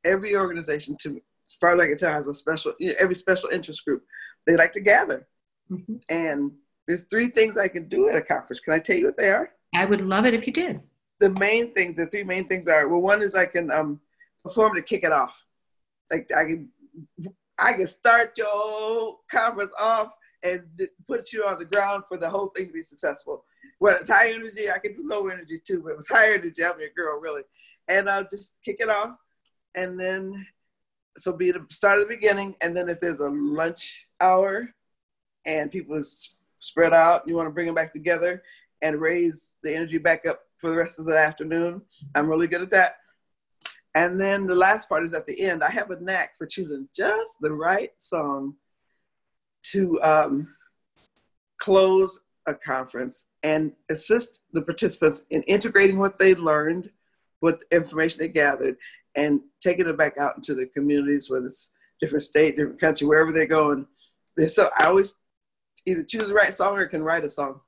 every 0.06 0.36
organization, 0.36 0.96
to 1.02 1.22
as 1.46 1.54
far 1.60 1.74
as 1.74 1.80
I 1.80 1.88
can 1.88 1.98
tell, 1.98 2.12
has 2.12 2.28
a 2.28 2.34
special. 2.34 2.74
You 2.80 2.90
know, 2.90 2.96
every 3.00 3.16
special 3.16 3.50
interest 3.50 3.84
group 3.84 4.04
they 4.46 4.56
like 4.56 4.74
to 4.74 4.80
gather. 4.80 5.28
Mm-hmm. 5.72 5.98
And 6.10 6.52
there's 6.88 7.04
three 7.04 7.28
things 7.28 7.58
I 7.58 7.68
can 7.68 7.88
do 7.88 8.10
at 8.10 8.16
a 8.16 8.22
conference. 8.22 8.60
Can 8.60 8.74
I 8.74 8.80
tell 8.80 8.96
you 8.96 9.06
what 9.06 9.18
they 9.18 9.30
are? 9.30 9.52
I 9.76 9.86
would 9.86 10.02
love 10.02 10.26
it 10.26 10.34
if 10.34 10.48
you 10.48 10.54
did. 10.54 10.82
The 11.20 11.30
main 11.32 11.74
thing, 11.74 11.94
the 11.94 12.08
three 12.08 12.24
main 12.24 12.48
things 12.48 12.68
are 12.68 12.88
well, 12.88 13.02
one 13.02 13.22
is 13.22 13.36
I 13.36 13.46
can 13.46 13.70
um, 13.72 14.00
perform 14.50 14.76
to 14.76 14.82
kick 14.82 15.04
it 15.04 15.12
off. 15.12 15.46
Like 16.12 16.30
I 16.36 16.46
can, 16.46 16.70
I 17.58 17.74
can 17.74 17.88
start 17.88 18.38
your 18.38 19.18
conference 19.30 19.72
off 19.80 20.14
and 20.44 20.64
put 21.08 21.32
you 21.34 21.46
on 21.46 21.60
the 21.60 21.66
ground 21.66 22.04
for 22.08 22.18
the 22.18 22.30
whole 22.30 22.48
thing 22.48 22.68
to 22.68 22.74
be 22.74 22.84
successful. 22.84 23.46
Well, 23.80 23.96
it's 24.00 24.10
high 24.10 24.32
energy. 24.32 24.72
I 24.72 24.80
can 24.80 24.96
do 24.96 25.08
low 25.08 25.28
energy 25.28 25.60
too, 25.66 25.82
but 25.84 25.92
it 25.92 25.98
was 25.98 26.08
high 26.10 26.34
energy. 26.34 26.64
I'm 26.64 26.80
your 26.80 26.90
girl, 26.96 27.22
really. 27.22 27.44
And 27.88 28.10
I'll 28.10 28.28
just 28.28 28.54
kick 28.64 28.78
it 28.80 28.90
off, 28.90 29.16
and 29.76 30.00
then 30.00 30.46
so 31.18 31.34
be 31.34 31.52
the 31.52 31.66
start 31.72 31.98
of 31.98 32.08
the 32.08 32.16
beginning, 32.16 32.56
and 32.62 32.78
then 32.78 32.88
if 32.88 33.00
there's 33.00 33.20
a 33.20 33.30
lunch 33.30 34.06
hour, 34.22 34.70
and 35.46 35.72
people 35.72 35.96
is 35.96 36.36
spread 36.60 36.94
out, 36.94 37.28
you 37.28 37.36
want 37.36 37.48
to 37.48 37.54
bring 37.54 37.66
them 37.66 37.76
back 37.76 37.94
together 37.94 38.44
and 38.82 39.02
raise 39.02 39.56
the 39.64 39.74
energy 39.74 39.98
back 39.98 40.26
up 40.26 40.42
for 40.58 40.70
the 40.70 40.76
rest 40.76 41.00
of 41.00 41.06
the 41.06 41.18
afternoon. 41.18 41.82
I'm 42.16 42.30
really 42.30 42.48
good 42.48 42.62
at 42.62 42.70
that. 42.72 42.98
And 43.96 44.20
then 44.20 44.46
the 44.46 44.56
last 44.56 44.88
part 44.88 45.04
is 45.04 45.14
at 45.14 45.26
the 45.26 45.42
end. 45.42 45.64
I 45.64 45.72
have 45.72 45.92
a 45.92 46.00
knack 46.00 46.38
for 46.38 46.46
choosing 46.46 46.88
just 46.96 47.38
the 47.42 47.52
right 47.52 47.92
song 47.98 48.56
to 49.72 50.00
um, 50.02 50.56
close 51.60 52.20
a 52.48 52.54
conference 52.54 53.26
and 53.44 53.74
assist 53.90 54.42
the 54.54 54.62
participants 54.62 55.24
in 55.32 55.44
integrating 55.44 55.98
what 55.98 56.20
they 56.20 56.36
learned, 56.36 56.90
what 57.40 57.64
information 57.72 58.20
they 58.20 58.28
gathered, 58.28 58.76
and 59.16 59.42
taking 59.62 59.88
it 59.88 59.98
back 59.98 60.18
out 60.18 60.36
into 60.38 60.54
the 60.54 60.66
communities, 60.68 61.30
whether 61.30 61.46
it's 61.46 61.72
different 62.00 62.24
state, 62.24 62.56
different 62.56 62.80
country, 62.80 63.08
wherever 63.08 63.32
they 63.32 63.46
go. 63.46 63.72
And 63.72 63.86
so 64.50 64.70
I 64.78 64.86
always 64.86 65.16
either 65.86 66.04
choose 66.04 66.28
the 66.28 66.34
right 66.34 66.54
song 66.54 66.78
or 66.78 66.86
can 66.88 67.04
write 67.04 67.26
a 67.26 67.30
song. 67.30 67.60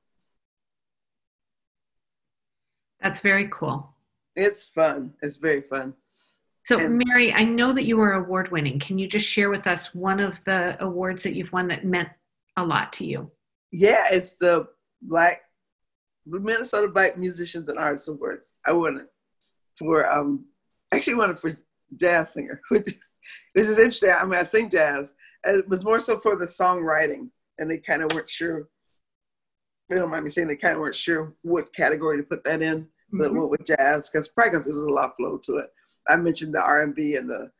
That's 3.02 3.20
very 3.20 3.48
cool. 3.52 3.96
It's 4.36 4.64
fun. 4.64 5.16
It's 5.22 5.38
very 5.38 5.62
fun. 5.62 5.96
So, 6.65 6.78
and, 6.80 7.02
Mary, 7.06 7.34
I 7.34 7.43
know 7.43 7.74
that 7.74 7.86
you 7.86 8.00
are 8.02 8.13
award 8.13 8.52
winning. 8.52 8.80
Can 8.80 8.97
you 8.97 9.08
just 9.08 9.28
share 9.28 9.50
with 9.50 9.67
us 9.67 9.95
one 9.95 10.19
of 10.19 10.43
the 10.43 10.78
awards 10.84 11.24
that 11.24 11.34
you've 11.34 11.52
won 11.52 11.67
that 11.69 11.86
meant 11.86 12.10
a 12.58 12.63
lot 12.63 12.93
to 12.93 13.06
you? 13.06 13.32
Yeah, 13.71 14.06
it's 14.12 14.34
the 14.34 14.67
Black 15.02 15.41
Minnesota 16.26 16.88
Black 16.88 17.17
Musicians 17.17 17.67
and 17.69 17.80
Artists 17.80 18.08
Awards. 18.08 18.54
I 18.65 18.74
won 18.74 18.97
it 18.97 19.08
for 19.78 20.12
um 20.12 20.45
actually 20.93 21.15
won 21.15 21.32
it 21.32 21.39
for 21.39 21.56
jazz 21.97 22.34
singer, 22.34 22.62
which 22.69 22.88
is 22.88 23.10
which 23.54 23.65
is 23.65 23.80
interesting. 23.80 24.13
I 24.19 24.24
mean, 24.26 24.39
I 24.39 24.43
sing 24.43 24.69
jazz. 24.69 25.13
It 25.43 25.67
was 25.67 25.84
more 25.84 26.00
so 26.00 26.19
for 26.19 26.36
the 26.36 26.45
songwriting, 26.45 27.32
and 27.58 27.69
they 27.69 27.78
kind 27.78 28.04
of 28.04 28.12
weren't 28.13 28.30
sure. 28.30 28.69
They 29.89 29.97
don't 29.97 30.12
mind 30.12 30.24
me 30.24 30.30
saying 30.30 30.47
they 30.47 30.56
kind 30.56 30.76
of 30.76 30.82
weren't 30.82 30.95
sure 30.95 31.34
what 31.41 31.74
category 31.74 32.17
to 32.17 32.24
put 32.24 32.43
that 32.43 32.62
in, 32.62 32.88
so 33.12 33.19
mm-hmm. 33.19 33.36
it 33.36 33.39
went 33.39 33.50
with 33.50 33.65
jazz 33.65 34.10
because 34.10 34.28
probably 34.28 34.52
because 34.52 34.65
there's 34.65 34.78
a 34.78 34.89
lot 34.89 35.12
of 35.12 35.15
flow 35.17 35.38
to 35.38 35.58
it. 35.58 35.69
I 36.08 36.16
mentioned 36.16 36.54
the 36.54 36.62
R 36.62 36.84
and 36.84 36.96
B 36.96 37.16
and 37.16 37.30
the 37.30 37.52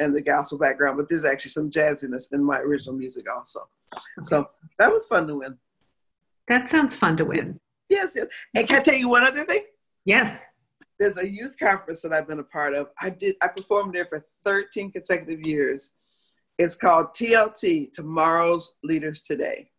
and 0.00 0.14
the 0.14 0.22
gospel 0.22 0.58
background, 0.58 0.96
but 0.96 1.08
there's 1.08 1.24
actually 1.24 1.50
some 1.50 1.70
jazziness 1.70 2.32
in 2.32 2.42
my 2.42 2.58
original 2.58 2.96
music 2.96 3.26
also. 3.34 3.68
Okay. 3.94 4.02
So 4.22 4.48
that 4.78 4.92
was 4.92 5.06
fun 5.06 5.26
to 5.26 5.36
win. 5.36 5.58
That 6.46 6.70
sounds 6.70 6.96
fun 6.96 7.16
to 7.16 7.24
win. 7.24 7.58
Yes, 7.88 8.12
yes. 8.14 8.26
And 8.56 8.68
can 8.68 8.80
I 8.80 8.82
tell 8.82 8.94
you 8.94 9.08
one 9.08 9.24
other 9.24 9.44
thing? 9.44 9.64
Yes. 10.04 10.44
There's 10.98 11.18
a 11.18 11.28
youth 11.28 11.56
conference 11.58 12.00
that 12.02 12.12
I've 12.12 12.28
been 12.28 12.38
a 12.38 12.44
part 12.44 12.74
of. 12.74 12.88
I 13.00 13.10
did 13.10 13.36
I 13.42 13.48
performed 13.48 13.94
there 13.94 14.06
for 14.06 14.24
13 14.44 14.90
consecutive 14.92 15.46
years. 15.46 15.90
It's 16.58 16.74
called 16.74 17.08
TLT, 17.14 17.92
Tomorrow's 17.92 18.74
Leaders 18.82 19.22
Today. 19.22 19.70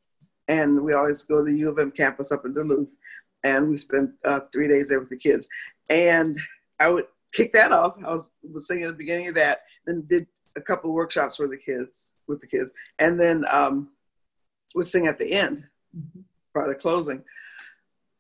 And 0.48 0.82
we 0.82 0.94
always 0.94 1.24
go 1.24 1.44
to 1.44 1.52
the 1.52 1.58
U 1.60 1.70
of 1.70 1.78
M 1.78 1.92
campus 1.92 2.32
up 2.32 2.46
in 2.46 2.54
Duluth. 2.54 2.96
And 3.44 3.70
we 3.70 3.78
spend 3.78 4.14
uh, 4.26 4.42
three 4.52 4.68
days 4.68 4.90
there 4.90 5.00
with 5.00 5.10
the 5.10 5.18
kids. 5.18 5.48
And 5.90 6.38
I 6.80 6.90
would 6.90 7.06
kicked 7.34 7.54
that 7.54 7.72
off. 7.72 7.96
I 8.06 8.12
was, 8.14 8.28
was 8.52 8.68
singing 8.68 8.86
at 8.86 8.92
the 8.92 8.98
beginning 8.98 9.28
of 9.28 9.36
that, 9.36 9.62
then 9.86 10.04
did 10.08 10.28
a 10.56 10.62
couple 10.62 10.92
workshops 10.92 11.38
for 11.38 11.48
the 11.48 11.58
kids 11.58 12.12
with 12.28 12.42
the 12.42 12.48
kids, 12.48 12.72
and 13.00 13.20
then 13.20 13.44
um, 13.52 13.90
would 14.76 14.88
sing 14.88 15.08
at 15.08 15.18
the 15.18 15.32
end 15.32 15.64
mm-hmm. 15.96 16.22
for 16.54 16.68
the 16.68 16.76
closing. 16.76 17.24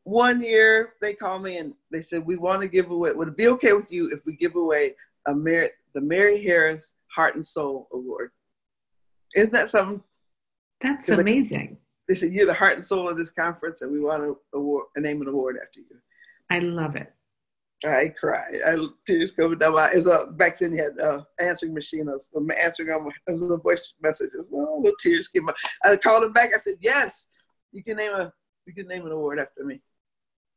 One 0.03 0.41
year 0.41 0.93
they 1.01 1.13
called 1.13 1.43
me 1.43 1.57
and 1.57 1.75
they 1.91 2.01
said 2.01 2.25
we 2.25 2.35
want 2.35 2.61
to 2.61 2.67
give 2.67 2.89
away. 2.89 3.11
Would 3.11 3.27
it 3.27 3.37
be 3.37 3.47
okay 3.49 3.73
with 3.73 3.91
you 3.91 4.09
if 4.11 4.25
we 4.25 4.35
give 4.35 4.55
away 4.55 4.95
a 5.27 5.35
Mary, 5.35 5.69
the 5.93 6.01
Mary 6.01 6.43
Harris 6.43 6.93
Heart 7.15 7.35
and 7.35 7.45
Soul 7.45 7.87
Award? 7.93 8.31
Isn't 9.35 9.53
that 9.53 9.69
something? 9.69 10.01
That's 10.81 11.09
amazing. 11.09 11.77
They, 12.07 12.13
they 12.13 12.19
said 12.19 12.31
you're 12.31 12.47
the 12.47 12.53
heart 12.53 12.73
and 12.73 12.83
soul 12.83 13.09
of 13.09 13.17
this 13.17 13.29
conference, 13.29 13.81
and 13.81 13.91
we 13.91 13.99
want 13.99 14.23
to 14.23 14.37
award, 14.53 14.85
name 14.97 15.21
an 15.21 15.27
award 15.27 15.57
after 15.61 15.81
you. 15.81 15.85
I 16.49 16.59
love 16.59 16.95
it. 16.95 17.13
I 17.85 18.09
cried. 18.09 18.55
I 18.65 18.77
tears 19.05 19.31
coming 19.31 19.57
down 19.57 19.73
my. 19.73 19.89
It 19.91 19.97
was 19.97 20.07
a, 20.07 20.31
back 20.31 20.59
then. 20.59 20.73
You 20.73 20.83
had 20.83 20.99
uh, 20.99 21.21
answering 21.39 21.73
machine. 21.73 22.09
I 22.09 22.13
was 22.13 22.29
answering 22.61 22.89
on. 22.89 23.05
My, 23.05 23.11
it 23.27 23.31
was 23.31 23.41
a 23.41 23.57
voice 23.57 23.93
message. 24.01 24.31
Was, 24.35 24.49
oh, 24.53 24.81
little 24.81 24.97
tears 25.01 25.29
came. 25.29 25.47
Out. 25.47 25.55
I 25.83 25.95
called 25.95 26.23
him 26.23 26.33
back. 26.33 26.49
I 26.53 26.57
said, 26.57 26.75
"Yes, 26.81 27.27
you 27.71 27.83
can 27.83 27.95
name 27.95 28.13
a. 28.13 28.33
You 28.65 28.73
can 28.73 28.87
name 28.87 29.05
an 29.05 29.13
award 29.13 29.39
after 29.39 29.63
me." 29.63 29.81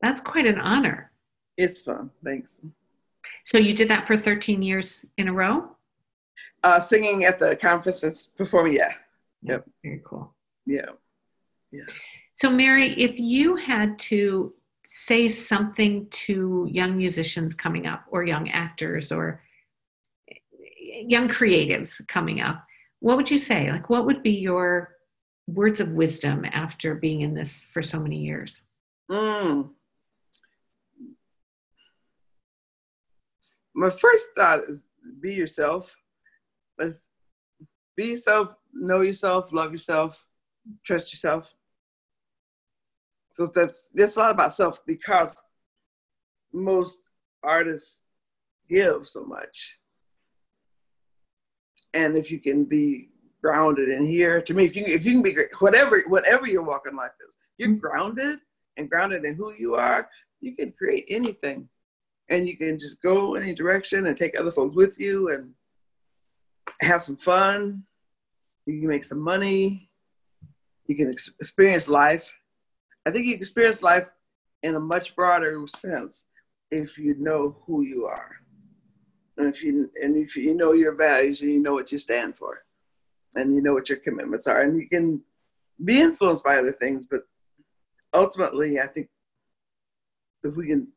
That's 0.00 0.20
quite 0.20 0.46
an 0.46 0.58
honor. 0.58 1.12
It's 1.56 1.80
fun. 1.80 2.10
Thanks. 2.24 2.60
So 3.44 3.56
you 3.58 3.72
did 3.72 3.88
that 3.88 4.06
for 4.06 4.16
13 4.16 4.62
years 4.62 5.04
in 5.16 5.28
a 5.28 5.32
row. 5.32 5.76
Uh, 6.64 6.80
singing 6.80 7.24
at 7.24 7.38
the 7.38 7.54
conferences, 7.54 8.30
performing. 8.36 8.74
Yeah. 8.74 8.92
Yep. 9.42 9.64
Very 9.84 10.00
cool. 10.04 10.34
Yeah. 10.66 10.86
Yeah. 11.70 11.84
So 12.34 12.50
Mary, 12.50 12.92
if 12.94 13.18
you 13.18 13.56
had 13.56 13.98
to 14.00 14.54
say 14.84 15.28
something 15.28 16.06
to 16.10 16.68
young 16.70 16.96
musicians 16.96 17.54
coming 17.54 17.86
up 17.86 18.04
or 18.08 18.24
young 18.24 18.50
actors 18.50 19.10
or 19.12 19.42
young 21.06 21.28
creatives 21.28 22.06
coming 22.08 22.40
up, 22.40 22.64
what 23.00 23.16
would 23.16 23.30
you 23.30 23.38
say? 23.38 23.70
Like, 23.70 23.90
what 23.90 24.06
would 24.06 24.22
be 24.22 24.32
your 24.32 24.96
words 25.46 25.80
of 25.80 25.94
wisdom 25.94 26.44
after 26.52 26.94
being 26.94 27.22
in 27.22 27.34
this 27.34 27.64
for 27.72 27.82
so 27.82 27.98
many 27.98 28.18
years? 28.18 28.62
Mm. 29.10 29.70
My 33.74 33.90
first 33.90 34.26
thought 34.36 34.60
is 34.68 34.86
be 35.20 35.34
yourself. 35.34 35.96
Be 37.96 38.04
yourself, 38.04 38.54
know 38.72 39.00
yourself, 39.00 39.52
love 39.52 39.72
yourself, 39.72 40.26
trust 40.84 41.12
yourself. 41.12 41.54
So 43.34 43.46
that's 43.46 43.90
that's 43.94 44.16
a 44.16 44.18
lot 44.18 44.30
about 44.30 44.54
self 44.54 44.80
because 44.86 45.40
most 46.52 47.00
artists 47.42 48.00
give 48.68 49.06
so 49.06 49.24
much. 49.24 49.78
And 51.94 52.16
if 52.16 52.30
you 52.30 52.38
can 52.38 52.64
be 52.64 53.08
grounded 53.42 53.88
in 53.88 54.06
here, 54.06 54.40
to 54.42 54.54
me, 54.54 54.64
if 54.64 54.76
you 54.76 54.84
if 54.86 55.04
you 55.04 55.12
can 55.12 55.22
be 55.22 55.36
whatever 55.60 56.02
whatever 56.08 56.46
your 56.46 56.62
walk 56.62 56.82
in 56.88 56.96
life 56.96 57.12
is, 57.28 57.38
you're 57.58 57.70
mm-hmm. 57.70 57.78
grounded 57.78 58.38
and 58.76 58.88
grounded 58.88 59.24
in 59.24 59.34
who 59.34 59.52
you 59.58 59.74
are, 59.74 60.08
you 60.40 60.54
can 60.54 60.72
create 60.72 61.04
anything, 61.08 61.68
and 62.28 62.46
you 62.46 62.56
can 62.56 62.78
just 62.78 63.02
go 63.02 63.34
any 63.34 63.54
direction 63.54 64.06
and 64.06 64.16
take 64.16 64.38
other 64.38 64.50
folks 64.50 64.76
with 64.76 64.98
you 65.00 65.30
and 65.30 65.52
have 66.82 67.02
some 67.02 67.16
fun. 67.16 67.82
You 68.66 68.80
can 68.80 68.88
make 68.88 69.04
some 69.04 69.20
money. 69.20 69.90
You 70.86 70.96
can 70.96 71.10
ex- 71.10 71.34
experience 71.40 71.88
life 71.88 72.32
I 73.04 73.10
think 73.10 73.26
you 73.26 73.34
experience 73.34 73.82
life 73.82 74.06
in 74.62 74.74
a 74.74 74.80
much 74.80 75.16
broader 75.16 75.60
sense 75.66 76.26
if 76.70 76.98
you 76.98 77.16
know 77.18 77.56
who 77.66 77.82
you 77.82 78.06
are. 78.06 78.36
And 79.36 79.48
if 79.48 79.62
you 79.62 79.90
and 80.02 80.16
if 80.16 80.36
you 80.36 80.54
know 80.54 80.72
your 80.72 80.94
values 80.94 81.42
and 81.42 81.50
you 81.50 81.60
know 81.60 81.72
what 81.72 81.90
you 81.90 81.98
stand 81.98 82.36
for 82.36 82.64
and 83.34 83.54
you 83.54 83.62
know 83.62 83.72
what 83.72 83.88
your 83.88 83.98
commitments 83.98 84.46
are 84.46 84.60
and 84.60 84.78
you 84.78 84.88
can 84.88 85.20
be 85.84 86.00
influenced 86.00 86.44
by 86.44 86.58
other 86.58 86.72
things, 86.72 87.06
but 87.06 87.22
ultimately 88.14 88.78
I 88.78 88.86
think 88.86 89.08
if 90.44 90.54
we 90.54 90.68
can 90.68 90.88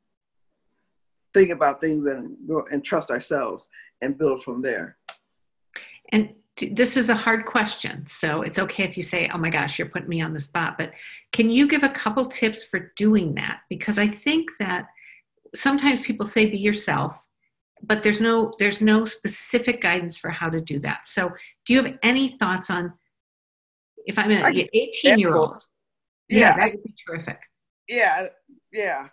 think 1.33 1.49
about 1.49 1.81
things 1.81 2.05
and 2.05 2.37
go 2.47 2.65
and 2.71 2.83
trust 2.83 3.09
ourselves 3.09 3.69
and 4.01 4.17
build 4.17 4.43
from 4.43 4.61
there. 4.61 4.97
And 6.11 6.33
this 6.57 6.95
is 6.95 7.09
a 7.09 7.15
hard 7.15 7.45
question, 7.45 8.07
so 8.07 8.41
it's 8.41 8.59
okay 8.59 8.83
if 8.83 8.95
you 8.95 9.03
say, 9.03 9.29
"Oh 9.33 9.37
my 9.37 9.49
gosh, 9.49 9.77
you're 9.77 9.89
putting 9.89 10.07
me 10.07 10.21
on 10.21 10.33
the 10.33 10.39
spot." 10.39 10.77
But 10.77 10.93
can 11.33 11.49
you 11.49 11.67
give 11.67 11.83
a 11.83 11.89
couple 11.89 12.25
tips 12.25 12.63
for 12.63 12.93
doing 12.95 13.35
that? 13.35 13.61
Because 13.69 13.99
I 13.99 14.07
think 14.07 14.49
that 14.59 14.87
sometimes 15.53 16.01
people 16.01 16.25
say, 16.25 16.45
"Be 16.45 16.57
yourself," 16.57 17.21
but 17.83 18.03
there's 18.03 18.21
no 18.21 18.53
there's 18.57 18.81
no 18.81 19.05
specific 19.05 19.81
guidance 19.81 20.17
for 20.17 20.29
how 20.29 20.49
to 20.49 20.61
do 20.61 20.79
that. 20.79 21.07
So, 21.07 21.33
do 21.65 21.73
you 21.73 21.83
have 21.83 21.97
any 22.03 22.37
thoughts 22.37 22.69
on 22.69 22.93
if 24.05 24.17
I'm 24.17 24.31
an 24.31 24.67
18 24.73 25.19
year 25.19 25.35
old? 25.35 25.61
Yeah, 26.29 26.55
that 26.55 26.71
would 26.71 26.83
be 26.83 26.95
terrific. 27.05 27.39
Yeah, 27.89 28.27
yeah. 28.71 29.07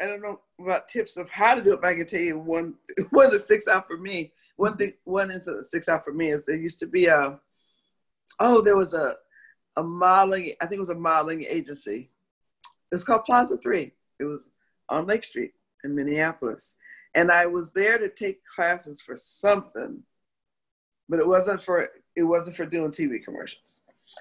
I 0.00 0.06
don't 0.06 0.22
know 0.22 0.40
about 0.60 0.88
tips 0.88 1.16
of 1.16 1.30
how 1.30 1.54
to 1.54 1.62
do 1.62 1.72
it, 1.72 1.80
but 1.80 1.88
I 1.88 1.94
can 1.94 2.06
tell 2.06 2.20
you 2.20 2.38
one 2.38 2.74
one 3.10 3.30
that 3.30 3.40
sticks 3.40 3.68
out 3.68 3.86
for 3.86 3.96
me 3.96 4.32
one 4.56 4.76
thing, 4.76 4.92
one 5.04 5.30
incident 5.30 5.58
that 5.58 5.66
uh, 5.66 5.68
sticks 5.68 5.88
out 5.88 6.04
for 6.04 6.12
me 6.12 6.30
is 6.30 6.46
there 6.46 6.56
used 6.56 6.80
to 6.80 6.86
be 6.86 7.06
a, 7.06 7.38
oh, 8.40 8.60
there 8.60 8.76
was 8.76 8.94
a 8.94 9.16
a 9.76 9.82
modeling, 9.82 10.52
I 10.60 10.66
think 10.66 10.76
it 10.76 10.80
was 10.80 10.88
a 10.90 10.94
modeling 10.94 11.44
agency. 11.48 12.10
It 12.64 12.94
was 12.94 13.04
called 13.04 13.24
Plaza 13.24 13.56
3. 13.56 13.92
It 14.20 14.24
was 14.24 14.50
on 14.88 15.06
Lake 15.06 15.24
Street 15.24 15.52
in 15.82 15.94
Minneapolis. 15.94 16.76
And 17.14 17.30
I 17.30 17.46
was 17.46 17.72
there 17.72 17.98
to 17.98 18.08
take 18.08 18.44
classes 18.44 19.00
for 19.00 19.16
something, 19.16 20.02
but 21.08 21.20
it 21.20 21.26
wasn't 21.26 21.60
for 21.60 21.88
it 22.16 22.22
wasn't 22.22 22.56
for 22.56 22.66
doing 22.66 22.90
TV 22.90 23.22
commercials. 23.24 23.80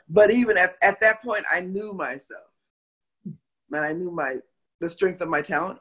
But 0.09 0.31
even 0.31 0.57
at, 0.57 0.75
at 0.81 0.99
that 1.01 1.21
point, 1.23 1.45
I 1.51 1.59
knew 1.59 1.93
myself. 1.93 2.43
Man, 3.69 3.83
I 3.83 3.93
knew 3.93 4.11
my 4.11 4.37
the 4.79 4.89
strength 4.89 5.21
of 5.21 5.29
my 5.29 5.41
talent. 5.41 5.79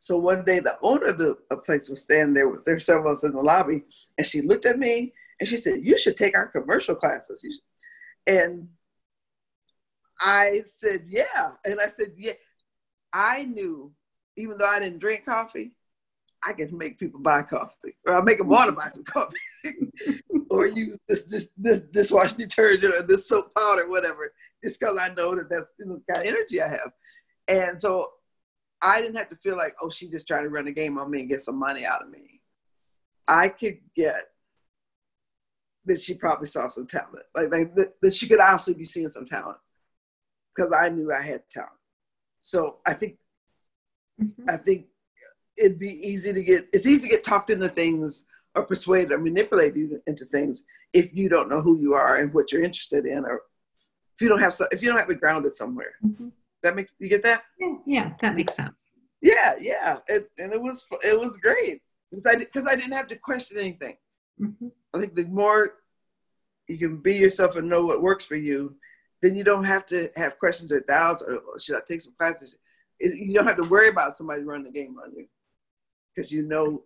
So 0.00 0.16
one 0.16 0.46
day, 0.46 0.60
the 0.60 0.78
owner 0.80 1.08
of 1.08 1.18
the 1.18 1.36
place 1.62 1.90
was 1.90 2.00
standing 2.00 2.32
there 2.32 2.48
with 2.48 2.64
there 2.64 2.74
were 2.74 2.80
several 2.80 3.12
of 3.12 3.18
us 3.18 3.24
in 3.24 3.32
the 3.32 3.42
lobby, 3.42 3.84
and 4.16 4.26
she 4.26 4.40
looked 4.40 4.64
at 4.64 4.78
me 4.78 5.12
and 5.38 5.46
she 5.46 5.58
said, 5.58 5.84
"You 5.84 5.98
should 5.98 6.16
take 6.16 6.34
our 6.34 6.48
commercial 6.48 6.94
classes." 6.94 7.60
And 8.26 8.70
I 10.18 10.62
said, 10.64 11.04
"Yeah," 11.06 11.52
and 11.66 11.78
I 11.78 11.88
said, 11.88 12.14
"Yeah." 12.16 12.32
I 13.12 13.42
knew, 13.42 13.92
even 14.36 14.56
though 14.56 14.64
I 14.64 14.78
didn't 14.78 15.00
drink 15.00 15.26
coffee, 15.26 15.72
I 16.42 16.54
could 16.54 16.72
make 16.72 16.98
people 16.98 17.20
buy 17.20 17.42
coffee, 17.42 17.94
or 18.06 18.16
I 18.16 18.22
make 18.22 18.38
them 18.38 18.48
want 18.48 18.70
to 18.70 18.72
buy 18.72 18.88
some 18.88 19.04
coffee, 19.04 19.36
or 20.50 20.66
use 20.66 20.96
this 21.08 21.24
this 21.24 21.50
this 21.58 21.82
dishwashing 21.82 22.38
detergent 22.38 22.94
or 22.94 23.02
this 23.02 23.28
soap 23.28 23.54
powder, 23.54 23.90
whatever. 23.90 24.32
It's 24.62 24.78
because 24.78 24.96
I 24.96 25.12
know 25.12 25.34
that 25.34 25.50
that's 25.50 25.72
the 25.78 26.00
kind 26.10 26.22
of 26.22 26.24
energy 26.24 26.62
I 26.62 26.68
have, 26.68 26.92
and 27.48 27.78
so 27.78 28.12
I 28.82 29.00
didn't 29.00 29.16
have 29.16 29.28
to 29.30 29.36
feel 29.36 29.56
like, 29.56 29.74
oh, 29.82 29.90
she 29.90 30.08
just 30.08 30.26
trying 30.26 30.44
to 30.44 30.48
run 30.48 30.66
a 30.66 30.72
game 30.72 30.98
on 30.98 31.10
me 31.10 31.20
and 31.20 31.28
get 31.28 31.42
some 31.42 31.58
money 31.58 31.84
out 31.84 32.02
of 32.02 32.10
me. 32.10 32.40
I 33.28 33.48
could 33.48 33.78
get 33.94 34.24
that 35.84 36.00
she 36.00 36.14
probably 36.14 36.46
saw 36.46 36.68
some 36.68 36.86
talent, 36.86 37.24
like, 37.34 37.50
like 37.50 37.74
that, 37.74 37.94
that 38.02 38.14
she 38.14 38.28
could 38.28 38.40
honestly 38.40 38.74
be 38.74 38.84
seeing 38.84 39.10
some 39.10 39.24
talent, 39.24 39.58
because 40.54 40.72
I 40.72 40.88
knew 40.88 41.12
I 41.12 41.22
had 41.22 41.48
talent. 41.50 41.72
So 42.40 42.78
I 42.86 42.94
think, 42.94 43.16
mm-hmm. 44.20 44.44
I 44.48 44.56
think 44.56 44.86
it'd 45.60 45.78
be 45.78 46.06
easy 46.06 46.32
to 46.32 46.42
get 46.42 46.68
it's 46.72 46.86
easy 46.86 47.02
to 47.02 47.08
get 47.08 47.24
talked 47.24 47.50
into 47.50 47.68
things 47.68 48.24
or 48.54 48.64
persuaded 48.64 49.12
or 49.12 49.18
manipulated 49.18 50.00
into 50.06 50.24
things 50.24 50.64
if 50.92 51.14
you 51.14 51.28
don't 51.28 51.48
know 51.48 51.60
who 51.60 51.78
you 51.78 51.94
are 51.94 52.16
and 52.16 52.32
what 52.32 52.50
you're 52.50 52.64
interested 52.64 53.06
in 53.06 53.24
or 53.24 53.42
if 54.14 54.20
you 54.20 54.28
don't 54.28 54.40
have 54.40 54.54
some, 54.54 54.66
if 54.72 54.82
you 54.82 54.88
don't 54.88 54.98
have 54.98 55.10
it 55.10 55.20
grounded 55.20 55.52
somewhere 55.52 55.92
mm-hmm. 56.04 56.28
That 56.62 56.76
makes 56.76 56.94
you 56.98 57.08
get 57.08 57.22
that 57.22 57.42
yeah, 57.58 57.74
yeah 57.86 58.12
that 58.20 58.34
makes 58.34 58.54
sense 58.54 58.92
yeah 59.20 59.54
yeah 59.60 59.98
it, 60.08 60.30
and 60.38 60.52
it 60.52 60.60
was 60.60 60.84
it 61.02 61.18
was 61.18 61.36
great 61.36 61.82
because 62.10 62.26
i 62.26 62.36
because 62.36 62.66
i 62.66 62.74
didn't 62.74 62.92
have 62.92 63.08
to 63.08 63.16
question 63.16 63.58
anything 63.58 63.96
mm-hmm. 64.40 64.68
i 64.94 65.00
think 65.00 65.14
the 65.14 65.24
more 65.26 65.74
you 66.68 66.78
can 66.78 66.98
be 66.98 67.14
yourself 67.14 67.56
and 67.56 67.68
know 67.68 67.84
what 67.84 68.02
works 68.02 68.24
for 68.24 68.36
you 68.36 68.74
then 69.22 69.34
you 69.34 69.44
don't 69.44 69.64
have 69.64 69.84
to 69.84 70.08
have 70.16 70.38
questions 70.38 70.72
or 70.72 70.80
doubts 70.80 71.22
or, 71.22 71.36
or 71.36 71.58
should 71.58 71.76
i 71.76 71.80
take 71.86 72.00
some 72.00 72.14
classes 72.18 72.56
you 73.00 73.34
don't 73.34 73.46
have 73.46 73.56
to 73.56 73.68
worry 73.68 73.88
about 73.88 74.14
somebody 74.14 74.42
running 74.42 74.64
the 74.64 74.70
game 74.70 74.96
on 75.02 75.12
you 75.16 75.26
because 76.14 76.30
you 76.30 76.42
know 76.42 76.82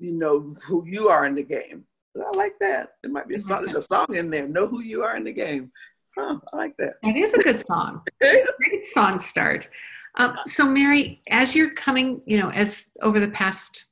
you 0.00 0.12
know 0.12 0.54
who 0.66 0.84
you 0.86 1.08
are 1.08 1.26
in 1.26 1.34
the 1.34 1.42
game. 1.42 1.84
I 2.16 2.36
like 2.36 2.58
that. 2.60 2.94
There 3.02 3.12
might 3.12 3.28
be 3.28 3.36
a 3.36 3.40
song, 3.40 3.68
a 3.68 3.82
song 3.82 4.14
in 4.14 4.30
there. 4.30 4.48
Know 4.48 4.66
who 4.66 4.80
you 4.80 5.04
are 5.04 5.16
in 5.16 5.24
the 5.24 5.32
game. 5.32 5.70
I 6.18 6.38
like 6.52 6.76
that. 6.78 6.94
That 7.02 7.16
is 7.16 7.34
a 7.34 7.38
good 7.38 7.64
song. 7.64 8.02
great 8.20 8.86
song 8.86 9.18
start. 9.18 9.68
Um, 10.16 10.36
so, 10.46 10.66
Mary, 10.66 11.22
as 11.28 11.54
you're 11.54 11.74
coming, 11.74 12.20
you 12.26 12.38
know, 12.38 12.50
as 12.50 12.90
over 13.02 13.20
the 13.20 13.28
past 13.28 13.84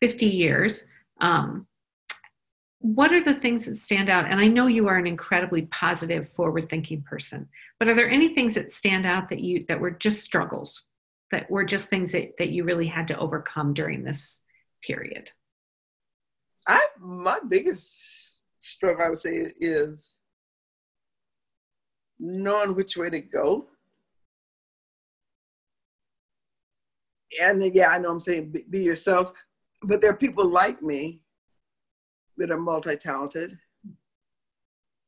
50 0.00 0.26
years, 0.26 0.84
um, 1.20 1.66
what 2.80 3.12
are 3.12 3.20
the 3.20 3.34
things 3.34 3.66
that 3.66 3.76
stand 3.76 4.08
out? 4.08 4.26
And 4.26 4.40
I 4.40 4.46
know 4.46 4.66
you 4.66 4.88
are 4.88 4.96
an 4.96 5.06
incredibly 5.06 5.62
positive, 5.62 6.28
forward-thinking 6.30 7.02
person, 7.02 7.48
but 7.78 7.88
are 7.88 7.94
there 7.94 8.08
any 8.08 8.34
things 8.34 8.54
that 8.54 8.72
stand 8.72 9.06
out 9.06 9.28
that 9.30 9.40
you 9.40 9.64
that 9.68 9.80
were 9.80 9.90
just 9.90 10.20
struggles 10.20 10.82
that 11.30 11.50
were 11.50 11.64
just 11.64 11.88
things 11.88 12.12
that, 12.12 12.36
that 12.38 12.50
you 12.50 12.64
really 12.64 12.86
had 12.86 13.08
to 13.08 13.18
overcome 13.18 13.74
during 13.74 14.04
this 14.04 14.42
period? 14.82 15.30
I 16.66 16.86
my 17.00 17.40
biggest 17.48 18.38
struggle 18.60 19.04
I 19.04 19.08
would 19.08 19.18
say 19.18 19.52
is 19.58 20.17
knowing 22.18 22.74
which 22.74 22.96
way 22.96 23.10
to 23.10 23.20
go. 23.20 23.66
And 27.42 27.62
yeah, 27.74 27.88
I 27.88 27.98
know 27.98 28.10
I'm 28.10 28.20
saying 28.20 28.54
be, 28.70 28.82
yourself, 28.82 29.32
but 29.82 30.00
there 30.00 30.10
are 30.10 30.16
people 30.16 30.48
like 30.48 30.82
me 30.82 31.20
that 32.36 32.50
are 32.50 32.58
multi-talented. 32.58 33.58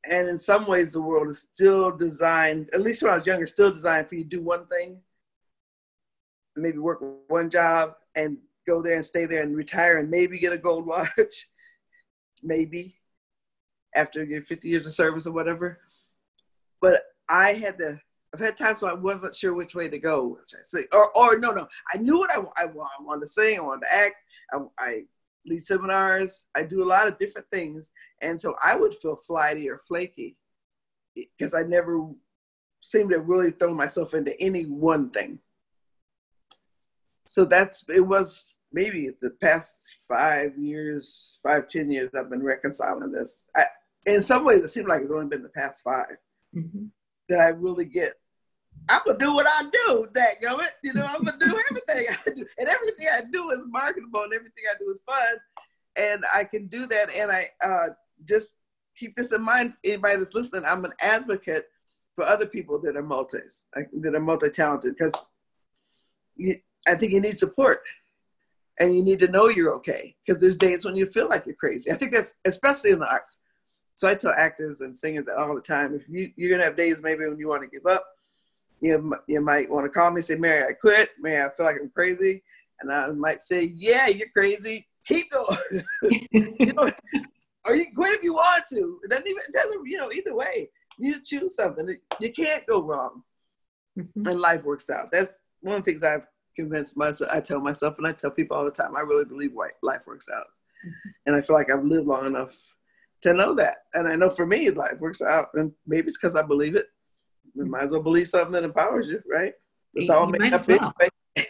And 0.09 0.27
in 0.27 0.37
some 0.37 0.67
ways, 0.67 0.93
the 0.93 1.01
world 1.01 1.29
is 1.29 1.47
still 1.53 1.91
designed, 1.91 2.69
at 2.73 2.81
least 2.81 3.03
when 3.03 3.11
I 3.11 3.15
was 3.15 3.27
younger, 3.27 3.45
still 3.45 3.71
designed 3.71 4.07
for 4.07 4.15
you 4.15 4.23
to 4.23 4.29
do 4.29 4.41
one 4.41 4.65
thing 4.67 5.01
maybe 6.55 6.77
work 6.77 6.99
one 7.27 7.49
job 7.49 7.95
and 8.15 8.37
go 8.67 8.81
there 8.81 8.95
and 8.95 9.05
stay 9.05 9.25
there 9.25 9.41
and 9.41 9.55
retire 9.55 9.97
and 9.97 10.09
maybe 10.09 10.39
get 10.39 10.53
a 10.53 10.57
gold 10.57 10.85
watch, 10.87 11.49
maybe 12.43 12.95
after 13.95 14.23
your 14.23 14.41
50 14.41 14.67
years 14.67 14.85
of 14.85 14.93
service 14.93 15.27
or 15.27 15.31
whatever. 15.31 15.79
But 16.81 17.01
I 17.29 17.53
had 17.53 17.77
to, 17.77 17.99
I've 18.33 18.39
had 18.39 18.57
times 18.57 18.81
when 18.81 18.91
I 18.91 18.95
wasn't 18.95 19.35
sure 19.35 19.53
which 19.53 19.75
way 19.75 19.87
to 19.87 19.97
go. 19.97 20.37
Or, 20.93 21.17
or 21.17 21.37
no, 21.37 21.51
no, 21.51 21.67
I 21.93 21.97
knew 21.97 22.17
what 22.17 22.31
I, 22.31 22.39
I, 22.57 22.65
I 22.65 23.03
wanted 23.03 23.21
to 23.21 23.27
sing, 23.27 23.57
I 23.57 23.61
wanted 23.61 23.85
to 23.85 23.93
act, 23.93 24.15
I, 24.53 24.57
I 24.79 25.01
lead 25.45 25.63
seminars, 25.63 26.45
I 26.55 26.63
do 26.63 26.83
a 26.83 26.85
lot 26.85 27.07
of 27.07 27.19
different 27.19 27.47
things. 27.51 27.91
And 28.21 28.41
so 28.41 28.55
I 28.65 28.75
would 28.75 28.95
feel 28.95 29.15
flighty 29.15 29.69
or 29.69 29.79
flaky 29.79 30.37
eh, 31.17 31.23
because 31.37 31.53
I 31.53 31.63
never 31.63 32.07
seemed 32.81 33.11
to 33.11 33.19
really 33.19 33.51
throw 33.51 33.73
myself 33.73 34.13
into 34.13 34.39
any 34.41 34.63
one 34.63 35.11
thing 35.11 35.39
so 37.31 37.45
that's 37.45 37.85
it 37.87 38.01
was 38.01 38.57
maybe 38.73 39.09
the 39.21 39.31
past 39.41 39.85
five 40.05 40.57
years, 40.57 41.39
five 41.41 41.65
ten 41.67 41.89
years 41.89 42.11
I've 42.13 42.29
been 42.29 42.43
reconciling 42.43 43.09
this. 43.13 43.45
I, 43.55 43.63
in 44.05 44.21
some 44.21 44.43
ways, 44.43 44.65
it 44.65 44.67
seemed 44.67 44.89
like 44.89 45.01
it's 45.01 45.13
only 45.13 45.27
been 45.27 45.41
the 45.41 45.47
past 45.47 45.81
5 45.81 46.07
mm-hmm. 46.55 46.85
that 47.29 47.39
I 47.39 47.49
really 47.49 47.85
get. 47.85 48.13
I'm 48.89 49.01
gonna 49.05 49.17
do 49.17 49.33
what 49.33 49.47
I 49.47 49.63
do, 49.63 50.07
that 50.13 50.35
it. 50.41 50.71
You 50.83 50.93
know, 50.93 51.05
I'm 51.05 51.23
gonna 51.23 51.37
do 51.37 51.45
everything 51.69 52.07
I 52.09 52.29
do, 52.31 52.45
and 52.57 52.67
everything 52.67 53.07
I 53.11 53.21
do 53.31 53.51
is 53.51 53.63
marketable, 53.67 54.23
and 54.23 54.33
everything 54.33 54.63
I 54.69 54.77
do 54.79 54.89
is 54.89 55.01
fun, 55.01 55.37
and 55.97 56.23
I 56.33 56.43
can 56.43 56.67
do 56.67 56.87
that. 56.87 57.13
And 57.15 57.31
I 57.31 57.49
uh, 57.63 57.87
just 58.25 58.53
keep 58.95 59.15
this 59.15 59.31
in 59.31 59.41
mind. 59.41 59.73
Anybody 59.83 60.17
that's 60.17 60.33
listening, 60.33 60.65
I'm 60.65 60.85
an 60.85 60.93
advocate 61.01 61.65
for 62.15 62.25
other 62.25 62.45
people 62.45 62.79
that 62.81 62.97
are 62.97 63.03
multis, 63.03 63.67
that 63.93 64.15
are 64.15 64.19
multi-talented, 64.19 64.95
because 64.97 65.29
I 66.87 66.95
think 66.95 67.13
you 67.13 67.21
need 67.21 67.37
support 67.37 67.81
and 68.79 68.95
you 68.95 69.03
need 69.03 69.19
to 69.19 69.27
know 69.27 69.47
you're 69.47 69.75
okay 69.75 70.15
because 70.25 70.41
there's 70.41 70.57
days 70.57 70.83
when 70.83 70.95
you 70.95 71.05
feel 71.05 71.29
like 71.29 71.45
you're 71.45 71.55
crazy. 71.55 71.91
I 71.91 71.95
think 71.95 72.11
that's 72.11 72.35
especially 72.45 72.91
in 72.91 72.99
the 72.99 73.09
arts. 73.09 73.39
So 74.01 74.07
I 74.07 74.15
tell 74.15 74.33
actors 74.35 74.81
and 74.81 74.97
singers 74.97 75.25
that 75.25 75.37
all 75.37 75.53
the 75.53 75.61
time. 75.61 75.93
If 75.93 76.09
you 76.09 76.31
you're 76.35 76.49
gonna 76.49 76.63
have 76.63 76.75
days 76.75 77.03
maybe 77.03 77.23
when 77.27 77.37
you 77.37 77.47
want 77.47 77.61
to 77.61 77.67
give 77.67 77.85
up, 77.85 78.03
you 78.79 79.13
you 79.27 79.41
might 79.41 79.69
want 79.69 79.85
to 79.85 79.91
call 79.91 80.09
me 80.09 80.15
and 80.15 80.25
say, 80.25 80.33
"Mary, 80.33 80.65
I 80.67 80.73
quit. 80.73 81.11
Mary, 81.19 81.39
I 81.39 81.55
feel 81.55 81.67
like 81.67 81.75
I'm 81.79 81.91
crazy," 81.91 82.41
and 82.79 82.91
I 82.91 83.09
might 83.09 83.43
say, 83.43 83.61
"Yeah, 83.61 84.07
you're 84.07 84.29
crazy. 84.29 84.87
Keep 85.05 85.29
going." 85.29 85.83
you 86.31 86.73
know, 86.73 86.91
or 87.63 87.75
you 87.75 87.93
quit 87.93 88.15
if 88.15 88.23
you 88.23 88.33
want 88.33 88.63
to. 88.71 88.99
It 89.03 89.11
doesn't 89.11 89.27
even 89.27 89.43
it 89.47 89.53
doesn't 89.53 89.85
you 89.85 89.97
know 89.99 90.11
either 90.11 90.33
way. 90.33 90.71
You 90.97 91.21
choose 91.21 91.53
something. 91.53 91.87
You 92.19 92.31
can't 92.31 92.65
go 92.65 92.81
wrong, 92.81 93.21
mm-hmm. 93.95 94.27
and 94.27 94.41
life 94.41 94.63
works 94.63 94.89
out. 94.89 95.11
That's 95.11 95.41
one 95.59 95.75
of 95.75 95.83
the 95.83 95.91
things 95.91 96.03
I've 96.03 96.25
convinced 96.55 96.97
myself, 96.97 97.29
I 97.31 97.39
tell 97.39 97.59
myself, 97.59 97.99
and 97.99 98.07
I 98.07 98.13
tell 98.13 98.31
people 98.31 98.57
all 98.57 98.65
the 98.65 98.71
time, 98.71 98.95
I 98.95 99.01
really 99.01 99.25
believe 99.25 99.53
life 99.83 100.01
works 100.07 100.27
out. 100.27 100.47
Mm-hmm. 100.83 101.09
And 101.27 101.35
I 101.35 101.41
feel 101.41 101.55
like 101.55 101.71
I've 101.71 101.85
lived 101.85 102.07
long 102.07 102.25
enough 102.25 102.75
to 103.21 103.33
know 103.33 103.55
that. 103.55 103.77
And 103.93 104.07
I 104.07 104.15
know 104.15 104.29
for 104.29 104.45
me, 104.45 104.69
life 104.69 104.99
works 104.99 105.21
out. 105.21 105.47
And 105.53 105.71
maybe 105.85 106.07
it's 106.07 106.17
because 106.17 106.35
I 106.35 106.41
believe 106.41 106.75
it. 106.75 106.87
You 107.53 107.65
might 107.65 107.83
as 107.83 107.91
well 107.91 108.01
believe 108.01 108.27
something 108.27 108.53
that 108.53 108.63
empowers 108.63 109.07
you, 109.07 109.21
right? 109.29 109.53
It's 109.93 110.09
all 110.09 110.27
made 110.27 110.53
up 110.53 110.67
well. 110.67 110.93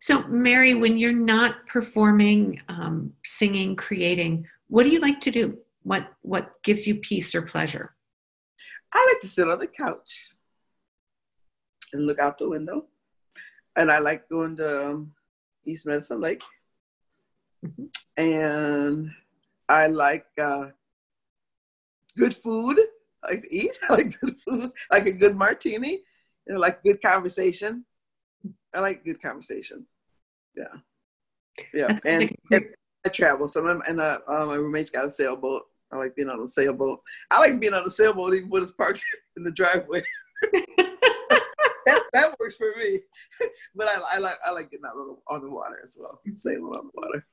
so, 0.00 0.22
Mary, 0.28 0.74
when 0.74 0.96
you're 0.96 1.12
not 1.12 1.66
performing, 1.66 2.60
um, 2.68 3.12
singing, 3.24 3.76
creating, 3.76 4.46
what 4.68 4.84
do 4.84 4.90
you 4.90 5.00
like 5.00 5.20
to 5.22 5.30
do? 5.30 5.58
What 5.82 6.08
what 6.22 6.62
gives 6.62 6.86
you 6.86 6.94
peace 6.96 7.34
or 7.34 7.42
pleasure? 7.42 7.94
I 8.92 9.06
like 9.12 9.20
to 9.20 9.28
sit 9.28 9.48
on 9.48 9.58
the 9.58 9.66
couch 9.66 10.34
and 11.92 12.06
look 12.06 12.18
out 12.18 12.38
the 12.38 12.48
window. 12.48 12.86
And 13.76 13.90
I 13.90 13.98
like 13.98 14.28
going 14.28 14.56
to 14.56 14.90
um, 14.90 15.12
East 15.64 15.86
Medicine 15.86 16.20
Lake. 16.20 16.42
Mm-hmm. 17.64 17.84
And 18.22 19.10
I 19.68 19.86
like 19.86 20.26
uh, 20.40 20.66
good 22.16 22.34
food. 22.34 22.78
I 23.22 23.30
like 23.30 23.42
to 23.42 23.54
eat. 23.54 23.78
I 23.88 23.94
like 23.94 24.20
good 24.20 24.36
food. 24.40 24.72
I 24.90 24.94
like 24.96 25.06
a 25.06 25.12
good 25.12 25.36
martini. 25.36 26.02
You 26.46 26.54
know, 26.54 26.60
like 26.60 26.82
good 26.82 27.00
conversation. 27.02 27.84
I 28.74 28.80
like 28.80 29.04
good 29.04 29.20
conversation. 29.20 29.86
Yeah. 30.56 30.80
Yeah. 31.74 31.98
and, 32.04 32.34
and, 32.50 32.64
I 33.04 33.08
travel. 33.08 33.48
So 33.48 33.66
I'm, 33.66 33.82
and 33.88 34.00
uh, 34.00 34.18
uh, 34.28 34.46
my 34.46 34.56
roommate's 34.56 34.90
got 34.90 35.06
a 35.06 35.10
sailboat. 35.10 35.62
I 35.92 35.96
like 35.96 36.14
being 36.14 36.28
on 36.28 36.40
a 36.40 36.48
sailboat. 36.48 37.00
I 37.30 37.40
like 37.40 37.58
being 37.58 37.74
on 37.74 37.86
a 37.86 37.90
sailboat 37.90 38.34
even 38.34 38.50
when 38.50 38.62
it's 38.62 38.70
parked 38.70 39.04
in 39.36 39.42
the 39.42 39.50
driveway. 39.50 40.02
that, 40.52 42.02
that 42.12 42.38
works 42.38 42.56
for 42.56 42.72
me. 42.78 43.00
But 43.74 43.88
I, 43.88 44.16
I 44.16 44.18
like 44.18 44.38
I 44.44 44.50
like 44.52 44.70
getting 44.70 44.86
out 44.86 44.96
on 44.96 45.08
the, 45.08 45.34
on 45.34 45.40
the 45.40 45.50
water 45.50 45.80
as 45.82 45.96
well, 45.98 46.20
sailing 46.34 46.62
on 46.62 46.90
the 46.92 47.00
water. 47.00 47.26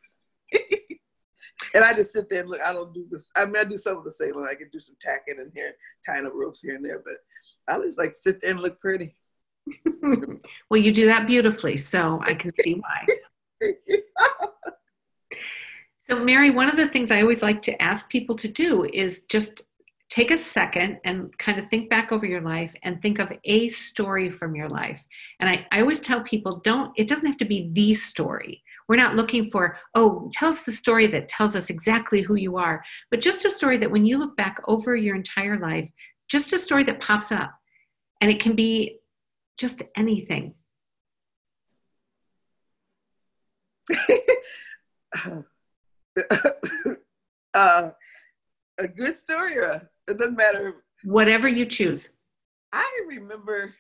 and 1.74 1.84
I 1.84 1.94
just 1.94 2.12
sit 2.12 2.30
there 2.30 2.42
and 2.42 2.50
look. 2.50 2.62
I 2.66 2.74
don't 2.74 2.94
do 2.94 3.06
this. 3.10 3.30
I 3.36 3.46
mean, 3.46 3.58
I 3.58 3.64
do 3.64 3.78
some 3.78 3.98
of 3.98 4.04
the 4.04 4.12
sailing. 4.12 4.48
I 4.50 4.56
can 4.56 4.70
do 4.72 4.80
some 4.80 4.96
tacking 5.00 5.36
in 5.40 5.52
here, 5.54 5.74
tying 6.06 6.26
up 6.26 6.34
ropes 6.36 6.62
here 6.62 6.76
and 6.76 6.86
there. 6.86 7.04
But 7.04 7.16
I 7.74 7.80
just 7.84 7.98
like 7.98 8.16
sit 8.16 8.42
there 8.42 8.52
and 8.52 8.60
look 8.60 8.80
pretty. 8.80 9.16
well, 10.70 10.80
you 10.80 10.92
do 10.92 11.08
that 11.08 11.28
beautifully, 11.28 11.78
so 11.78 12.20
I 12.24 12.34
can 12.34 12.54
see 12.54 12.76
why. 12.76 13.06
so, 16.10 16.24
Mary, 16.24 16.50
one 16.50 16.70
of 16.70 16.78
the 16.78 16.88
things 16.88 17.12
I 17.12 17.22
always 17.22 17.44
like 17.44 17.62
to 17.64 17.82
ask 17.82 18.10
people 18.10 18.36
to 18.38 18.48
do 18.48 18.86
is 18.86 19.24
just 19.30 19.64
take 20.10 20.32
a 20.32 20.38
second 20.38 21.00
and 21.04 21.38
kind 21.38 21.60
of 21.60 21.70
think 21.70 21.90
back 21.90 22.12
over 22.12 22.26
your 22.26 22.42
life 22.42 22.74
and 22.84 23.02
think 23.02 23.20
of 23.20 23.32
a 23.44 23.70
story 23.70 24.30
from 24.30 24.56
your 24.56 24.70
life. 24.70 25.04
And 25.40 25.50
I, 25.50 25.68
I 25.72 25.82
always 25.82 26.00
tell 26.00 26.22
people 26.22 26.62
don't, 26.64 26.94
it 26.96 27.08
doesn't 27.08 27.26
have 27.26 27.38
to 27.38 27.46
be 27.46 27.70
the 27.74 27.94
story. 27.94 28.64
We're 28.88 28.96
not 28.96 29.16
looking 29.16 29.50
for, 29.50 29.78
oh, 29.96 30.30
tell 30.34 30.50
us 30.50 30.64
the 30.64 30.72
story 30.72 31.08
that 31.08 31.28
tells 31.28 31.56
us 31.56 31.70
exactly 31.70 32.22
who 32.22 32.36
you 32.36 32.58
are, 32.58 32.84
but 33.12 33.20
just 33.22 33.46
a 33.46 33.50
story 33.50 33.78
that 33.78 33.92
when 33.92 34.06
you 34.06 34.18
look 34.18 34.38
back 34.38 34.62
over 34.68 34.96
your 34.96 35.16
entire 35.16 35.60
life, 35.60 35.90
just 36.30 36.54
a 36.54 36.60
story 36.60 36.84
that 36.86 37.02
pops 37.02 37.32
up. 37.32 37.52
And 38.22 38.32
it 38.32 38.40
can 38.40 38.56
be 38.56 39.00
just 39.58 39.84
anything. 39.96 40.54
uh, 47.54 47.90
a 48.78 48.88
good 48.88 49.16
story 49.16 49.58
or 49.58 49.64
a, 49.64 49.90
it 50.08 50.18
doesn't 50.18 50.38
matter. 50.38 50.84
Whatever 51.04 51.48
you 51.48 51.66
choose. 51.66 52.10
I 52.74 53.02
remember 53.08 53.74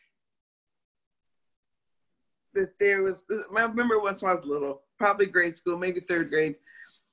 that 2.54 2.78
there 2.80 3.04
was, 3.04 3.26
I 3.56 3.63
remember 3.63 4.00
once 4.00 4.22
when 4.22 4.32
I 4.32 4.36
was 4.36 4.46
little, 4.46 4.84
probably 4.98 5.26
grade 5.26 5.56
school, 5.56 5.78
maybe 5.78 6.00
third 6.00 6.30
grade, 6.30 6.56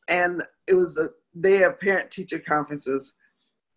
and 0.08 0.42
it 0.66 0.74
was 0.74 0.98
a 0.98 1.10
day 1.40 1.62
of 1.62 1.80
parent 1.80 2.10
teacher 2.10 2.38
conferences 2.38 3.14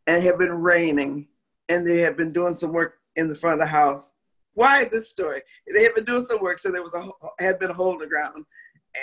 and 0.07 0.23
it 0.23 0.25
had 0.25 0.37
been 0.37 0.53
raining 0.53 1.27
and 1.69 1.85
they 1.85 1.99
had 1.99 2.17
been 2.17 2.31
doing 2.31 2.53
some 2.53 2.71
work 2.71 2.95
in 3.15 3.27
the 3.27 3.35
front 3.35 3.55
of 3.55 3.59
the 3.59 3.65
house. 3.71 4.13
Why 4.53 4.85
this 4.85 5.09
story? 5.09 5.41
They 5.71 5.83
had 5.83 5.93
been 5.93 6.05
doing 6.05 6.23
some 6.23 6.41
work, 6.41 6.57
so 6.57 6.71
there 6.71 6.81
was 6.81 6.93
a 6.93 7.09
had 7.43 7.59
been 7.59 7.69
a 7.69 7.75
hole 7.75 7.93
in 7.93 7.99
the 7.99 8.07
ground, 8.07 8.45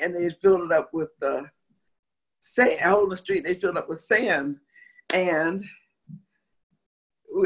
and 0.03 0.15
they 0.15 0.25
had 0.25 0.41
filled 0.41 0.63
it 0.63 0.73
up 0.73 0.93
with 0.93 1.11
the 1.21 1.49
sand. 2.41 2.81
A 2.81 2.89
hole 2.89 3.05
in 3.05 3.11
the 3.11 3.17
street. 3.17 3.45
They 3.45 3.55
filled 3.55 3.77
it 3.77 3.79
up 3.79 3.89
with 3.89 4.01
sand, 4.01 4.57
and 5.13 5.63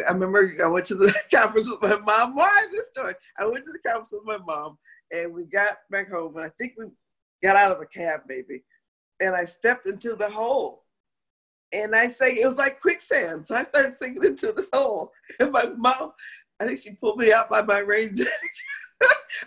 I 0.09 0.13
remember 0.13 0.55
I 0.65 0.69
went 0.69 0.87
to 0.87 0.95
the 0.95 1.15
conference 1.35 1.69
with 1.69 1.83
my 1.83 1.97
mom. 1.97 2.35
Why 2.35 2.67
this 2.73 2.89
story? 2.89 3.15
I 3.39 3.45
went 3.47 3.67
to 3.67 3.73
the 3.73 3.87
conference 3.87 4.13
with 4.13 4.25
my 4.25 4.39
mom, 4.39 4.79
and 5.13 5.35
we 5.35 5.45
got 5.45 5.79
back 5.91 6.11
home, 6.11 6.35
and 6.37 6.47
I 6.47 6.51
think 6.59 6.75
we 6.79 6.87
got 7.43 7.57
out 7.57 7.73
of 7.73 7.81
a 7.81 7.87
cab, 7.87 8.23
maybe, 8.29 8.65
and 9.21 9.35
I 9.35 9.45
stepped 9.45 9.87
into 9.87 10.15
the 10.15 10.29
hole. 10.29 10.85
And 11.73 11.95
I 11.95 12.09
sang, 12.09 12.39
it 12.39 12.47
was 12.47 12.57
like 12.57 12.81
quicksand. 12.81 13.47
So 13.47 13.55
I 13.55 13.65
started 13.65 13.93
singing 13.93 14.25
into 14.25 14.53
this 14.53 14.71
hole. 14.73 15.13
And 15.39 15.53
my 15.53 15.67
mom, 15.77 16.13
I 16.59 16.67
think 16.67 16.79
she 16.79 16.93
pulled 16.93 17.19
me 17.19 17.31
out 17.31 17.51
by 17.51 17.61
my 17.61 17.79
rain 17.79 18.15
jacket, 18.17 18.33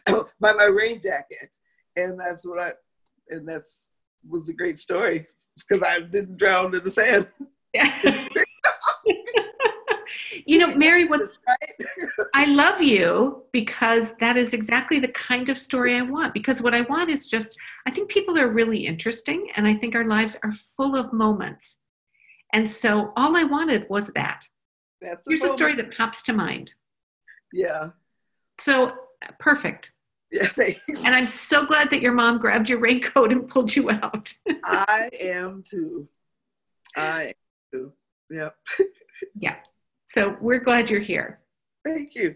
by 0.40 0.52
my 0.52 0.66
rain 0.66 1.02
jacket. 1.02 1.50
And 1.96 2.20
that's 2.20 2.46
what 2.46 2.60
I, 2.60 2.74
and 3.30 3.48
that's 3.48 3.90
was 4.30 4.50
a 4.50 4.54
great 4.54 4.78
story 4.78 5.28
because 5.58 5.84
I 5.84 6.02
didn't 6.02 6.38
drown 6.38 6.76
in 6.76 6.84
the 6.84 6.92
sand. 6.92 7.28
Yeah. 7.74 8.28
You 10.52 10.58
know, 10.58 10.76
Mary, 10.76 11.06
what's 11.06 11.40
right? 11.48 12.28
I 12.34 12.46
love 12.46 12.82
you 12.82 13.44
because 13.54 14.14
that 14.20 14.36
is 14.36 14.54
exactly 14.54 15.00
the 15.00 15.08
kind 15.08 15.48
of 15.48 15.58
story 15.58 15.96
I 15.96 16.02
want. 16.02 16.34
Because 16.34 16.62
what 16.62 16.74
I 16.74 16.82
want 16.82 17.10
is 17.10 17.30
just, 17.30 17.56
I 17.88 17.92
think 17.92 18.10
people 18.10 18.38
are 18.38 18.50
really 18.50 18.86
interesting, 18.86 19.48
and 19.56 19.66
I 19.66 19.74
think 19.74 19.96
our 19.96 20.04
lives 20.04 20.36
are 20.44 20.52
full 20.76 20.98
of 20.98 21.14
moments. 21.14 21.78
And 22.52 22.70
so 22.70 23.14
all 23.16 23.38
I 23.38 23.46
wanted 23.46 23.90
was 23.90 24.10
that. 24.10 24.46
That's 25.00 25.26
Here's 25.26 25.42
a, 25.42 25.54
a 25.54 25.54
story 25.54 25.74
that 25.76 25.96
pops 25.96 26.22
to 26.24 26.34
mind. 26.34 26.74
Yeah. 27.54 27.92
So 28.60 28.92
perfect. 29.40 29.92
Yeah, 30.34 30.48
thanks. 30.48 31.06
And 31.06 31.16
I'm 31.16 31.28
so 31.28 31.66
glad 31.66 31.90
that 31.92 32.02
your 32.02 32.14
mom 32.14 32.40
grabbed 32.40 32.70
your 32.70 32.80
raincoat 32.80 33.32
and 33.32 33.48
pulled 33.48 33.74
you 33.74 33.90
out. 33.90 34.34
I 34.66 35.10
am 35.18 35.64
too. 35.66 36.10
I 36.98 37.28
am 37.28 37.34
too. 37.72 37.94
Yep. 38.30 38.56
yeah. 39.36 39.56
So 40.14 40.36
we're 40.42 40.60
glad 40.60 40.90
you're 40.90 41.00
here. 41.00 41.40
Thank 41.86 42.16
you. 42.16 42.36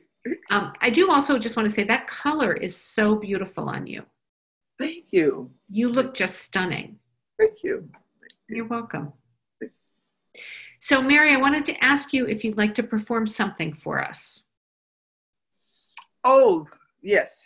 Um, 0.50 0.72
I 0.80 0.90
do 0.90 1.12
also 1.12 1.38
just 1.38 1.58
want 1.58 1.68
to 1.68 1.76
say 1.76 1.84
that 1.84 2.08
color 2.08 2.54
is 2.54 2.74
so 2.74 3.16
beautiful 3.16 3.68
on 3.68 3.86
you. 3.86 4.04
Thank 4.80 5.08
you. 5.12 5.52
You 5.70 5.90
look 5.90 6.14
just 6.14 6.40
stunning. 6.40 7.00
Thank 7.38 7.64
you. 7.64 7.90
You're 8.48 8.68
welcome. 8.68 9.12
So, 10.80 11.02
Mary, 11.02 11.34
I 11.34 11.36
wanted 11.36 11.66
to 11.66 11.84
ask 11.84 12.14
you 12.14 12.26
if 12.26 12.46
you'd 12.46 12.58
like 12.58 12.76
to 12.76 12.84
perform 12.84 13.28
something 13.28 13.74
for 13.74 14.02
us. 14.02 14.42
Oh, 16.24 16.68
yes. 17.02 17.46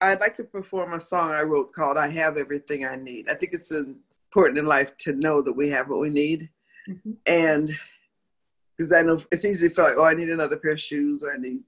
I'd 0.00 0.18
like 0.18 0.34
to 0.34 0.44
perform 0.44 0.94
a 0.94 1.00
song 1.00 1.30
I 1.30 1.42
wrote 1.42 1.72
called 1.72 1.96
I 1.96 2.08
Have 2.08 2.36
Everything 2.36 2.84
I 2.84 2.96
Need. 2.96 3.30
I 3.30 3.34
think 3.34 3.52
it's 3.52 3.70
important 3.70 4.58
in 4.58 4.66
life 4.66 4.96
to 4.96 5.12
know 5.12 5.42
that 5.42 5.52
we 5.52 5.68
have 5.68 5.88
what 5.88 6.00
we 6.00 6.10
need. 6.10 6.50
Mm-hmm. 6.88 7.12
And 7.28 7.78
because 8.80 8.94
I 8.94 9.02
know 9.02 9.20
it's 9.30 9.44
easy 9.44 9.68
to 9.68 9.74
feel 9.74 9.84
like, 9.84 9.98
oh, 9.98 10.06
I 10.06 10.14
need 10.14 10.30
another 10.30 10.56
pair 10.56 10.70
of 10.70 10.80
shoes 10.80 11.22
or 11.22 11.34
I 11.34 11.36
need 11.36 11.60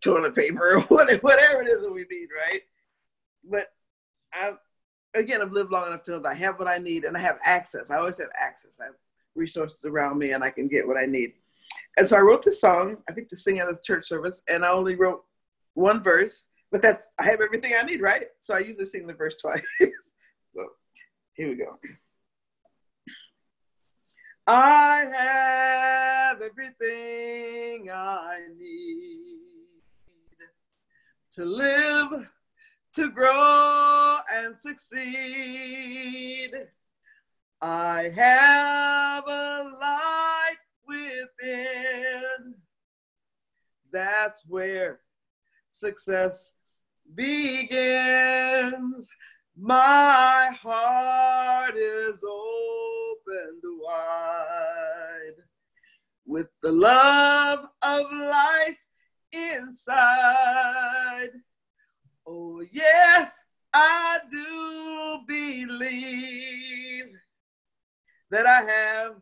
toilet 0.00 0.36
paper 0.36 0.76
or 0.76 0.80
whatever 0.82 1.62
it 1.62 1.68
is 1.68 1.82
that 1.82 1.92
we 1.92 2.04
need, 2.08 2.28
right? 2.48 2.60
But 3.42 3.66
I, 4.32 4.52
again, 5.16 5.42
I've 5.42 5.50
lived 5.50 5.72
long 5.72 5.88
enough 5.88 6.04
to 6.04 6.12
know 6.12 6.20
that 6.20 6.28
I 6.28 6.34
have 6.34 6.60
what 6.60 6.68
I 6.68 6.78
need 6.78 7.02
and 7.02 7.16
I 7.16 7.20
have 7.20 7.40
access. 7.44 7.90
I 7.90 7.98
always 7.98 8.18
have 8.18 8.28
access. 8.40 8.78
I 8.80 8.84
have 8.84 8.94
resources 9.34 9.84
around 9.84 10.18
me 10.18 10.30
and 10.30 10.44
I 10.44 10.50
can 10.50 10.68
get 10.68 10.86
what 10.86 10.96
I 10.96 11.06
need. 11.06 11.32
And 11.98 12.06
so 12.06 12.16
I 12.16 12.20
wrote 12.20 12.44
this 12.44 12.60
song, 12.60 12.98
I 13.08 13.12
think 13.12 13.28
to 13.30 13.36
sing 13.36 13.58
at 13.58 13.68
a 13.68 13.76
church 13.82 14.06
service, 14.06 14.42
and 14.48 14.64
I 14.64 14.70
only 14.70 14.94
wrote 14.94 15.24
one 15.74 16.04
verse, 16.04 16.46
but 16.70 16.82
that's, 16.82 17.04
I 17.18 17.24
have 17.24 17.40
everything 17.40 17.72
I 17.76 17.82
need, 17.82 18.00
right? 18.00 18.26
So 18.38 18.54
I 18.54 18.60
usually 18.60 18.86
sing 18.86 19.08
the 19.08 19.14
verse 19.14 19.34
twice. 19.34 19.66
so 19.80 20.64
here 21.32 21.48
we 21.48 21.56
go. 21.56 21.76
I 24.52 25.04
have 25.16 26.42
everything 26.42 27.88
I 27.88 28.40
need 28.58 29.28
to 31.34 31.44
live, 31.44 32.28
to 32.94 33.10
grow 33.12 34.18
and 34.34 34.58
succeed. 34.58 36.50
I 37.62 38.10
have 38.16 39.22
a 39.28 39.70
light 39.80 40.56
within. 40.84 42.56
That's 43.92 44.44
where 44.48 44.98
success 45.70 46.50
begins. 47.14 49.12
My 49.56 50.50
heart 50.60 51.76
is 51.76 52.24
opened 53.30 53.62
wide 53.80 55.34
with 56.26 56.48
the 56.62 56.72
love 56.72 57.66
of 57.82 58.12
life 58.12 58.78
inside. 59.32 61.30
Oh, 62.26 62.62
yes, 62.70 63.40
I 63.72 64.18
do 64.30 65.18
believe 65.26 67.12
that 68.30 68.46
I 68.46 68.62
have 68.70 69.14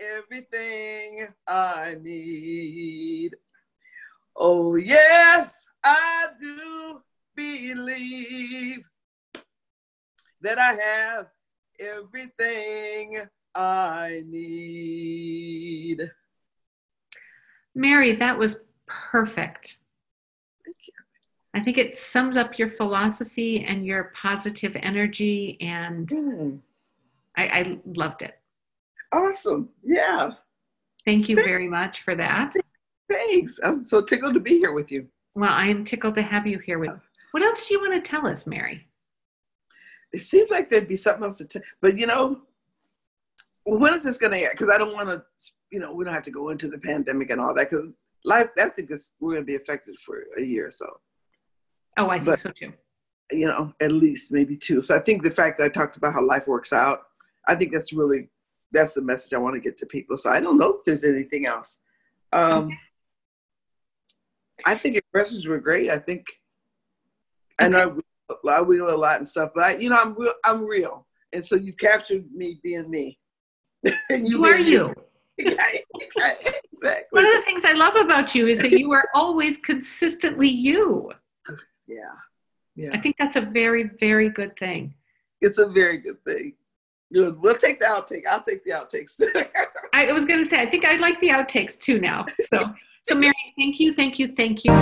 everything 0.00 1.28
I 1.46 1.96
need. 2.00 3.36
Oh, 4.36 4.76
yes, 4.76 5.66
I 5.84 6.28
do 6.38 7.00
believe 7.34 8.88
that 10.40 10.58
I 10.58 10.74
have 10.74 11.26
everything 11.78 13.28
I 13.56 14.22
need. 14.28 16.10
Mary, 17.74 18.12
that 18.12 18.38
was 18.38 18.60
perfect. 18.86 19.76
Thank 20.64 20.76
you. 20.86 20.92
I 21.54 21.60
think 21.60 21.78
it 21.78 21.96
sums 21.96 22.36
up 22.36 22.58
your 22.58 22.68
philosophy 22.68 23.64
and 23.64 23.86
your 23.86 24.12
positive 24.14 24.76
energy, 24.76 25.56
and 25.60 26.06
mm. 26.08 26.58
I, 27.36 27.44
I, 27.44 27.78
loved 27.86 28.22
it. 28.22 28.38
Awesome. 29.12 29.70
Yeah. 29.82 30.32
Thank 31.04 31.28
you 31.28 31.36
very 31.36 31.68
much 31.68 32.02
for 32.02 32.14
that. 32.14 32.54
Thanks. 33.10 33.58
I'm 33.62 33.84
so 33.84 34.02
tickled 34.02 34.34
to 34.34 34.40
be 34.40 34.58
here 34.58 34.72
with 34.72 34.92
you. 34.92 35.06
Well, 35.34 35.50
I 35.50 35.66
am 35.66 35.84
tickled 35.84 36.16
to 36.16 36.22
have 36.22 36.46
you 36.46 36.58
here 36.58 36.78
with. 36.78 36.98
What 37.30 37.42
else 37.42 37.68
do 37.68 37.74
you 37.74 37.80
want 37.80 38.04
to 38.04 38.10
tell 38.10 38.26
us, 38.26 38.46
Mary? 38.46 38.86
it 40.12 40.22
seems 40.22 40.50
like 40.50 40.68
there'd 40.68 40.88
be 40.88 40.96
something 40.96 41.24
else 41.24 41.38
to 41.38 41.44
tell, 41.44 41.62
but 41.80 41.98
you 41.98 42.06
know, 42.06 42.40
when 43.66 43.94
is 43.94 44.04
this 44.04 44.18
going 44.18 44.32
to 44.32 44.38
end? 44.38 44.48
Because 44.52 44.72
I 44.72 44.78
don't 44.78 44.92
want 44.94 45.08
to, 45.08 45.24
you 45.70 45.80
know, 45.80 45.92
we 45.92 46.04
don't 46.04 46.14
have 46.14 46.22
to 46.24 46.30
go 46.30 46.50
into 46.50 46.68
the 46.68 46.78
pandemic 46.78 47.30
and 47.30 47.40
all 47.40 47.54
that. 47.54 47.68
Because 47.70 47.88
life, 48.24 48.48
I 48.58 48.68
think 48.70 48.90
is 48.90 49.12
we're 49.20 49.32
going 49.32 49.42
to 49.42 49.46
be 49.46 49.56
affected 49.56 49.96
for 49.98 50.22
a 50.38 50.42
year 50.42 50.66
or 50.68 50.70
so. 50.70 50.86
Oh, 51.98 52.08
I 52.08 52.16
think 52.16 52.26
But- 52.26 52.40
so 52.40 52.50
too. 52.50 52.72
You 53.32 53.48
know, 53.48 53.74
at 53.80 53.90
least 53.90 54.30
maybe 54.30 54.56
two. 54.56 54.82
So 54.82 54.94
I 54.94 55.00
think 55.00 55.24
the 55.24 55.32
fact 55.32 55.58
that 55.58 55.64
I 55.64 55.68
talked 55.68 55.96
about 55.96 56.12
how 56.14 56.24
life 56.24 56.46
works 56.46 56.72
out, 56.72 57.00
I 57.48 57.56
think 57.56 57.72
that's 57.72 57.92
really 57.92 58.28
that's 58.70 58.94
the 58.94 59.02
message 59.02 59.32
I 59.32 59.38
want 59.38 59.54
to 59.54 59.60
get 59.60 59.76
to 59.78 59.86
people. 59.86 60.16
So 60.16 60.30
I 60.30 60.38
don't 60.38 60.58
know 60.58 60.74
if 60.74 60.84
there's 60.84 61.02
anything 61.02 61.44
else. 61.44 61.78
Um, 62.32 62.70
I 64.64 64.76
think 64.76 64.94
your 64.94 65.02
questions 65.12 65.46
were 65.48 65.58
great. 65.58 65.90
I 65.90 65.98
think 65.98 66.24
I 67.58 67.66
know 67.66 67.78
I 67.80 67.86
wheel- 67.86 68.40
I 68.48 68.62
wheel 68.62 68.90
a 68.90 68.96
lot 68.96 69.16
and 69.18 69.26
stuff, 69.28 69.50
but 69.56 69.64
I, 69.64 69.76
you 69.76 69.90
know, 69.90 70.00
I'm 70.00 70.14
real. 70.14 70.34
I'm 70.44 70.64
real, 70.64 71.06
and 71.32 71.44
so 71.44 71.56
you 71.56 71.72
captured 71.72 72.24
me 72.32 72.60
being 72.62 72.88
me. 72.88 73.18
You 74.10 74.44
are 74.44 74.58
you. 74.58 74.94
Yeah, 75.38 75.52
exactly. 76.00 76.52
One 77.10 77.26
of 77.26 77.32
the 77.34 77.42
things 77.44 77.62
I 77.66 77.74
love 77.74 77.94
about 77.94 78.34
you 78.34 78.46
is 78.46 78.58
that 78.62 78.70
you 78.70 78.90
are 78.92 79.04
always 79.14 79.58
consistently 79.58 80.48
you. 80.48 81.12
Yeah, 81.86 81.98
Yeah. 82.74 82.88
I 82.94 82.98
think 82.98 83.16
that's 83.18 83.36
a 83.36 83.42
very, 83.42 83.90
very 84.00 84.30
good 84.30 84.56
thing. 84.58 84.94
It's 85.42 85.58
a 85.58 85.66
very 85.66 85.98
good 85.98 86.24
thing. 86.24 86.54
Good. 87.12 87.38
We'll 87.40 87.54
take 87.58 87.80
the 87.80 87.84
outtake. 87.84 88.22
I'll 88.26 88.42
take 88.42 88.64
the 88.64 88.70
outtakes. 88.70 89.20
I 89.92 90.10
was 90.10 90.24
going 90.24 90.42
to 90.42 90.46
say, 90.46 90.58
I 90.58 90.66
think 90.66 90.86
I 90.86 90.96
like 90.96 91.20
the 91.20 91.28
outtakes 91.28 91.78
too 91.78 92.00
now. 92.00 92.24
So, 92.40 92.74
so 93.02 93.14
Mary, 93.14 93.34
thank 93.58 93.78
you, 93.78 93.92
thank 93.92 94.18
you, 94.18 94.28
thank 94.28 94.64
you. 94.64 94.72